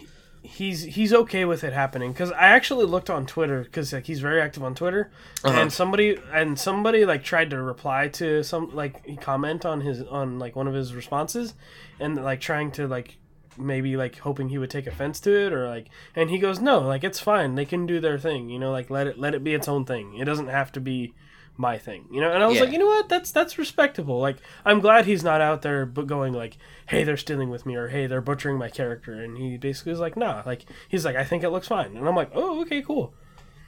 [0.43, 2.11] He's he's okay with it happening.
[2.13, 5.11] Because I actually looked on Twitter because like he's very active on Twitter,
[5.43, 5.59] Uh-huh.
[5.59, 10.01] and somebody and somebody like tried to reply to some like he comment on his
[10.03, 11.53] on like one of his responses,
[11.99, 13.17] and like trying to like
[13.57, 16.79] maybe like hoping he would take offense to it or like and he goes no
[16.79, 17.53] like it's fine.
[17.55, 19.85] They can do their thing you know like let it let it be its own
[19.85, 20.15] thing.
[20.17, 21.13] It doesn't have to be
[21.61, 22.31] my thing, you know.
[22.31, 22.63] And I was Yeah.
[22.63, 24.19] like, you know what, that's that's respectable.
[24.19, 26.57] Like, I'm glad he's not out there but going like,
[26.87, 29.13] hey, they're stealing with me, or hey, they're butchering my character.
[29.13, 32.07] And he basically was like, nah, like he's like, I think it looks fine, and
[32.07, 33.13] I'm like, oh, okay, cool.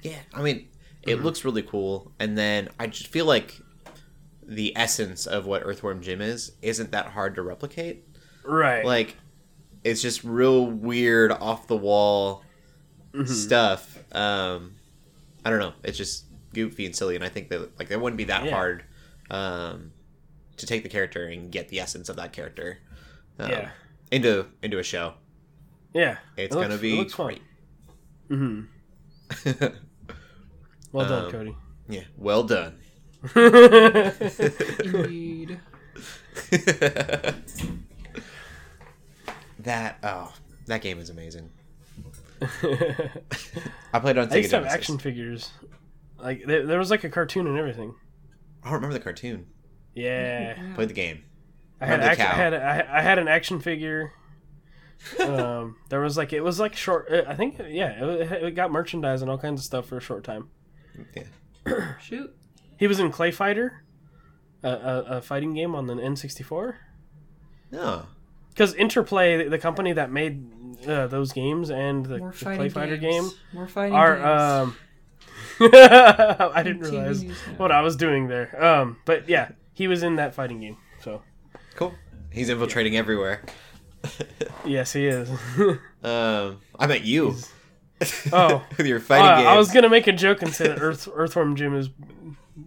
[0.01, 0.67] Yeah, I mean,
[1.03, 3.61] it looks really cool, and then I just feel like
[4.45, 8.03] the essence of what Earthworm Jim is isn't that hard to replicate.
[8.43, 8.83] Right.
[8.83, 9.15] Like,
[9.85, 12.43] it's just real weird, off the wall
[13.13, 13.31] Mm-hmm.
[13.31, 13.97] stuff.
[14.11, 14.73] Um,
[15.45, 15.73] I don't know.
[15.83, 18.51] It's just goofy and silly, and I think that like it wouldn't be that Yeah.
[18.51, 18.83] hard
[19.31, 19.91] um,
[20.57, 22.79] to take the character and get the essence of that character
[23.39, 23.69] um, Yeah.
[24.11, 25.13] into into a show.
[25.93, 26.17] yeah.
[26.37, 27.27] It's It gonna be it looks fun.
[27.27, 27.41] great.
[28.29, 29.65] Mm-hmm.
[30.91, 31.55] Well done, Um, Cody.
[31.89, 32.75] yeah, well done.
[33.35, 35.59] Indeed.
[39.59, 40.33] that oh,
[40.67, 41.49] that game is amazing.
[42.41, 45.51] I played it on I used to have action figures.
[46.23, 47.93] Like there, there was like a cartoon and everything.
[48.63, 49.47] I don't remember the cartoon.
[49.93, 51.23] Yeah, Played the game.
[51.81, 54.13] I had act- I had I, I had an action figure.
[55.19, 57.07] um, there was like it was like short.
[57.11, 60.01] uh, I think yeah, it, it got merchandise and all kinds of stuff for a
[60.01, 60.49] short time.
[61.15, 61.93] Yeah.
[62.01, 62.33] Shoot.
[62.77, 63.83] He was in Clay Fighter,
[64.63, 66.75] a, a, a fighting game on the N64.
[67.71, 68.05] No.
[68.49, 70.45] Because Interplay, the company that made
[70.87, 74.27] uh, those games and the, the fighting Clay Fighter game, More fighting are games.
[74.69, 74.75] um.
[76.53, 77.23] I didn't realize
[77.57, 78.63] what I was doing there.
[78.63, 80.77] Um, but yeah, he was in that fighting game.
[81.01, 81.21] So
[81.75, 81.93] Cool.
[82.31, 83.41] He's infiltrating everywhere.
[84.65, 85.29] yes, he is.
[86.03, 87.33] Um, I met you
[88.33, 91.07] oh, with your uh, fighting I was gonna make a joke and say that Earth,
[91.13, 91.89] Earthworm Jim is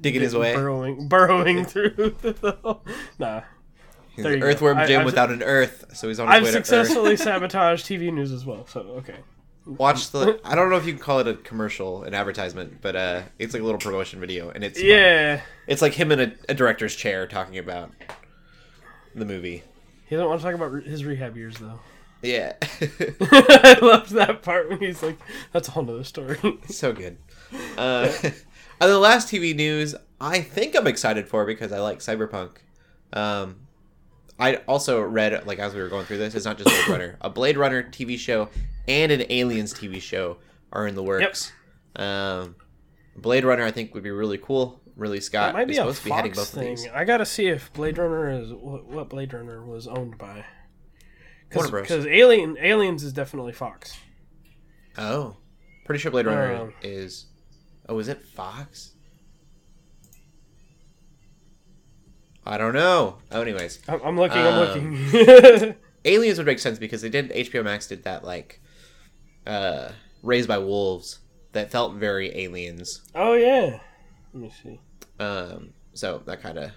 [0.00, 0.54] digging his way.
[0.54, 1.90] burrowing, burrowing through
[2.22, 2.78] the.
[3.18, 3.42] Nah,
[4.10, 4.46] He's there an you go.
[4.50, 6.66] Earthworm I- Jim I've- without an Earth, so he's on his I've way to Earth.
[6.66, 8.66] successfully sabotaged TV news as well.
[8.66, 9.16] So okay.
[9.66, 10.40] Watch the.
[10.44, 13.52] I don't know if you can call it a commercial, an advertisement, but uh, it's
[13.52, 14.80] like a little promotion video, and it's.
[14.80, 17.90] Yeah, It's like him in a, a director's chair talking about
[19.14, 19.64] the movie.
[20.08, 21.80] he doesn't want to talk about his rehab years though.
[22.22, 25.18] Yeah, I loved that part when he's like,
[25.52, 26.38] "That's a whole nother story."
[26.68, 27.18] so good.
[27.76, 28.34] Uh, and
[28.80, 32.58] the last TV news, I think I'm excited for because I like Cyberpunk.
[33.12, 33.65] Um,
[34.38, 37.16] I also read like as we were going through this, it's not just Blade Runner.
[37.20, 38.48] A Blade Runner TV show
[38.86, 40.38] and an Aliens TV show
[40.72, 41.52] are in the works.
[41.96, 42.56] Um,
[43.16, 44.80] Blade Runner, I think, would be really cool.
[44.94, 46.74] Really, Scott It might be is a supposed to be heading Fox both of thing.
[46.76, 46.88] these.
[46.94, 50.44] I gotta see if Blade Runner is what, what Blade Runner was owned by.
[51.54, 51.82] Warner Bros.
[51.82, 53.96] Because Alien Aliens is definitely Fox.
[54.98, 55.36] Oh,
[55.84, 57.26] pretty sure Blade Runner Um, is.
[57.88, 58.92] Oh, is it Fox?
[62.46, 63.18] I don't know.
[63.32, 64.38] Oh, anyways, I'm, I'm looking.
[64.38, 64.58] Um, I'm
[65.12, 65.74] looking.
[66.04, 68.60] Aliens would make sense because they did HBO Max did that like,
[69.46, 69.90] uh,
[70.22, 71.18] Raised by Wolves
[71.52, 73.02] that felt very Aliens.
[73.14, 73.80] oh yeah.
[74.32, 74.80] Let me see.
[75.18, 76.70] Um, so that kind of,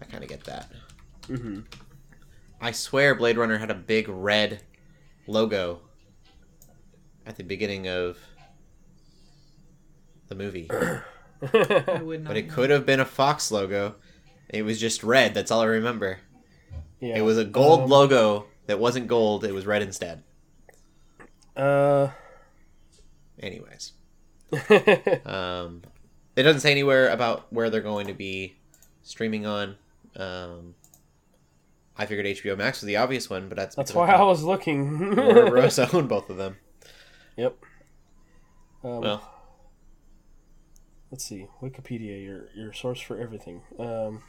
[0.00, 0.70] I kind of get that.
[1.26, 1.60] hmm
[2.60, 4.60] I swear Blade Runner had a big red
[5.26, 5.80] logo
[7.26, 8.18] at the beginning of
[10.28, 10.68] the movie.
[11.52, 12.28] I would not.
[12.28, 12.54] But it know.
[12.54, 13.96] could have been a Fox logo.
[14.48, 15.34] It was just red.
[15.34, 16.18] That's all I remember.
[17.00, 17.16] yeah.
[17.18, 19.44] It was a gold Um, logo that wasn't gold.
[19.44, 20.22] It was red instead.
[21.56, 22.08] Uh.
[23.42, 23.92] Anyways,
[25.24, 25.82] um,
[26.36, 28.54] it doesn't say anywhere about where they're going to be
[29.02, 29.76] streaming on.
[30.14, 30.74] Um,
[31.96, 35.16] I figured HBO Max was the obvious one, but that's That's why I was looking.
[35.16, 35.78] Warner Bros.
[35.94, 36.56] owned both of them.
[37.38, 37.56] Yep.
[38.84, 39.29] Um, Well,
[41.10, 41.46] let's see.
[41.62, 43.62] Wikipedia, your your source for everything.
[43.78, 44.22] Um.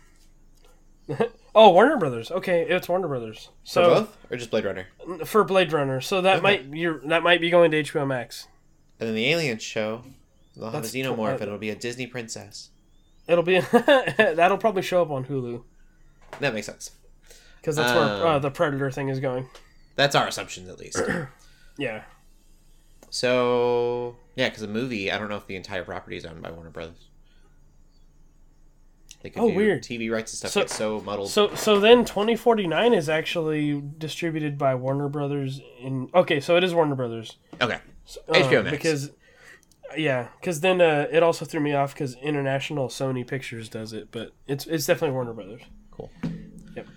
[1.55, 2.31] oh, Warner Brothers.
[2.31, 3.45] Okay, it's Warner Brothers.
[3.45, 4.87] for So both or just Blade Runner,
[5.25, 5.99] for Blade Runner.
[6.01, 6.43] So that Okay.
[6.43, 8.47] might you're that might be going to HBO Max.
[8.99, 10.03] and then the Aliens show.
[10.55, 12.69] They'll have a xenomorph, uh, and it'll be a Disney princess.
[13.27, 13.59] It'll be
[14.17, 15.63] that'll probably show up on Hulu
[16.41, 16.91] That makes sense.
[17.57, 19.47] because that's where Um, uh, the Predator thing is going.
[19.95, 21.01] That's our assumptions, at least.
[21.77, 22.03] Yeah.
[23.11, 26.49] So yeah, because the movie, I don't know if the entire property is owned by
[26.49, 27.09] Warner Brothers.
[29.21, 29.83] They could Oh, weird.
[29.83, 31.29] TV rights and stuff So- get so muddled.
[31.29, 36.73] So so then 2049 is actually distributed by Warner Brothers in Okay, so it is
[36.73, 37.37] Warner Brothers.
[37.61, 38.71] okay, So, HBO uh, Max.
[38.77, 39.11] because
[39.97, 44.07] yeah, cuz then uh, it also threw me off cuz International Sony Pictures does it,
[44.09, 45.61] but it's it's definitely Warner Brothers.
[45.91, 46.09] cool.
[46.77, 46.87] Yep.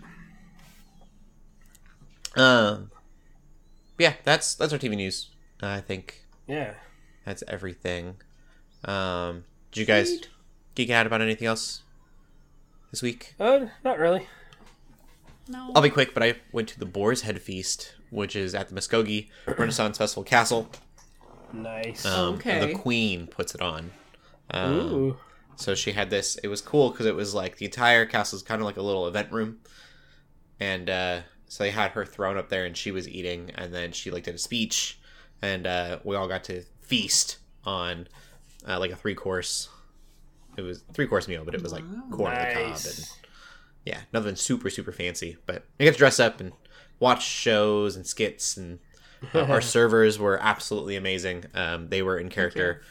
[2.36, 2.90] Um,
[3.98, 5.30] yeah, that's that's our TV news.
[5.68, 6.74] I think Yeah.
[7.24, 8.16] that's everything.
[8.84, 10.28] Um, did you guys Sweet.
[10.74, 11.82] geek out about anything else
[12.90, 13.34] this week?
[13.40, 14.26] Uh not really.
[15.48, 15.72] No.
[15.74, 18.74] I'll be quick, but I went to the Boar's Head Feast, which is at the
[18.74, 20.70] Muskogee Renaissance Festival Castle.
[21.52, 22.04] Nice.
[22.06, 22.72] Um, and Okay.
[22.72, 23.92] the Queen puts it on.
[24.50, 25.16] Um, Ooh.
[25.56, 26.36] so she had this.
[26.36, 28.82] It was cool because it was like the entire castle is kind of like a
[28.82, 29.58] little event room,
[30.58, 33.92] and uh, so they had her thrown up there, and she was eating, and then
[33.92, 34.98] she like did a speech,
[35.42, 38.08] and uh, we all got to feast on
[38.66, 39.68] uh, like a three course.
[40.56, 43.08] It was three course meal, but it was like corn on the cob and
[43.84, 46.52] yeah, nothing super super fancy, but I get to dress up and
[47.00, 48.78] watch shows and skits, and
[49.34, 51.44] uh, our servers were absolutely amazing.
[51.54, 52.82] Um, they were in character.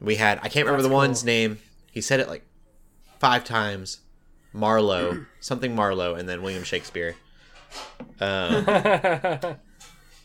[0.00, 1.26] We had I can't remember That's the one's cool.
[1.26, 1.58] name.
[1.92, 2.44] He said it like
[3.18, 4.00] five times.
[4.52, 7.14] Marlowe, something Marlowe, and then William Shakespeare.
[8.20, 8.66] Um,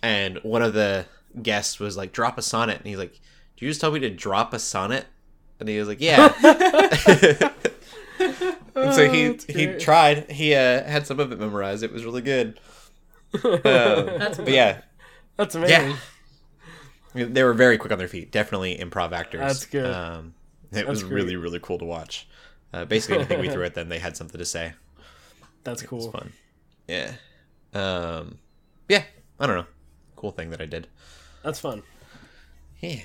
[0.02, 1.06] and one of the
[1.41, 3.14] guests was like, "Drop a sonnet," and he's like,
[3.57, 5.06] "Do you just tell me to drop a sonnet?"
[5.60, 6.34] And he was like, "Yeah."
[8.20, 10.30] and so he Oh, he tried.
[10.32, 11.84] He uh, had some of it memorized.
[11.84, 12.60] It was really good.
[13.44, 14.82] Um, That's but yeah,
[15.38, 15.95] That's amazing.
[17.14, 18.32] yeah, they were very quick on their feet.
[18.32, 19.41] Definitely improv actors.
[19.41, 19.94] That's good.
[19.94, 20.34] Um,
[20.72, 21.44] it was That's really great.
[21.44, 22.28] really cool to watch.
[22.74, 24.74] Uh, basically, anything we threw at them, they had something to say.
[25.64, 26.12] That's It was cool.
[26.12, 26.34] fun.
[26.88, 27.14] Yeah.
[27.74, 28.38] Um,
[28.90, 29.03] yeah.
[29.40, 29.66] I don't know.
[30.16, 30.88] Cool thing that I did.
[31.46, 31.84] That's fun.
[32.80, 33.02] Yeah.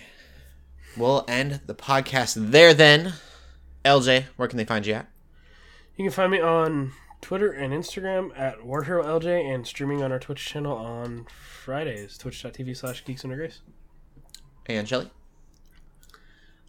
[0.97, 3.13] We'll end the podcast there then.
[3.85, 5.11] LJ, where can they find you at?
[5.95, 10.43] You can find me on Twitter and Instagram at WarHeroLJ and streaming on our Twitch
[10.43, 13.61] channel on Fridays, twitch.tv slash geeks under grace.
[14.65, 15.11] And Shelly?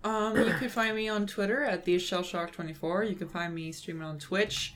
[0.03, 3.10] Um, you can find me on Twitter at the Shellshock24.
[3.10, 4.73] You can find me streaming on Twitch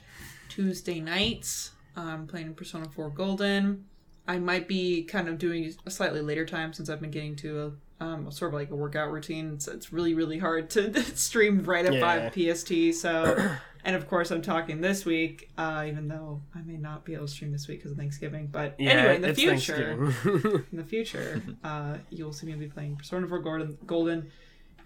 [0.48, 1.72] Tuesday nights.
[1.94, 3.84] I'm playing Persona 4 Golden.
[4.28, 7.72] I might be kind of doing a slightly later time since I've been getting to
[8.00, 9.54] a um, sort of like a workout routine.
[9.54, 12.30] It's, it's really, really hard to stream right at Yeah.
[12.30, 13.00] 5 PST.
[13.00, 17.14] So, and of course, I'm talking this week, uh, even though I may not be
[17.14, 18.48] able to stream this week because of Thanksgiving.
[18.48, 19.92] But Yeah, anyway, in the future,
[20.72, 24.30] in the future, uh, you'll see me be playing Persona 4 Golden, Golden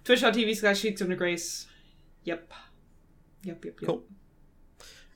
[0.04, 1.66] Twitch.tv slash Geeks Under Grace.
[2.24, 2.52] Yep.
[3.42, 3.88] Yep, yep, yep.
[3.88, 4.04] Cool.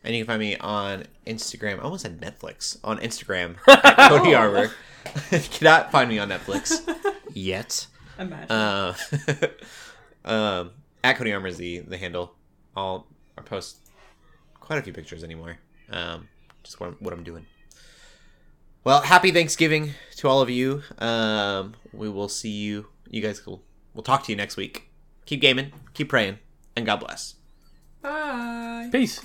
[0.05, 1.79] And you can find me on Instagram.
[1.79, 2.79] I almost said Netflix.
[2.85, 4.71] On Instagram at Cody Arbor.
[5.31, 6.87] you cannot find me on Netflix
[7.33, 7.87] yet.
[8.19, 8.51] Imagine.
[8.51, 8.95] Uh,
[10.25, 10.71] um,
[11.03, 12.35] at Cody Armor is the, the handle.
[12.77, 13.07] I'll,
[13.39, 13.79] i post
[14.61, 15.59] quite a few pictures anymore.
[15.91, 16.29] Um,
[16.63, 17.47] just what I'm, what I'm doing.
[18.85, 20.83] Well, happy Thanksgiving to all of you.
[20.99, 22.89] Um, we will see you.
[23.11, 23.63] You guys will.
[23.95, 24.91] We'll talk to you next week.
[25.25, 26.39] Keep gaming, keep praying,
[26.77, 27.37] and God bless.
[28.03, 28.89] Bye.
[28.93, 29.25] Peace.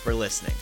[0.00, 0.54] for listening.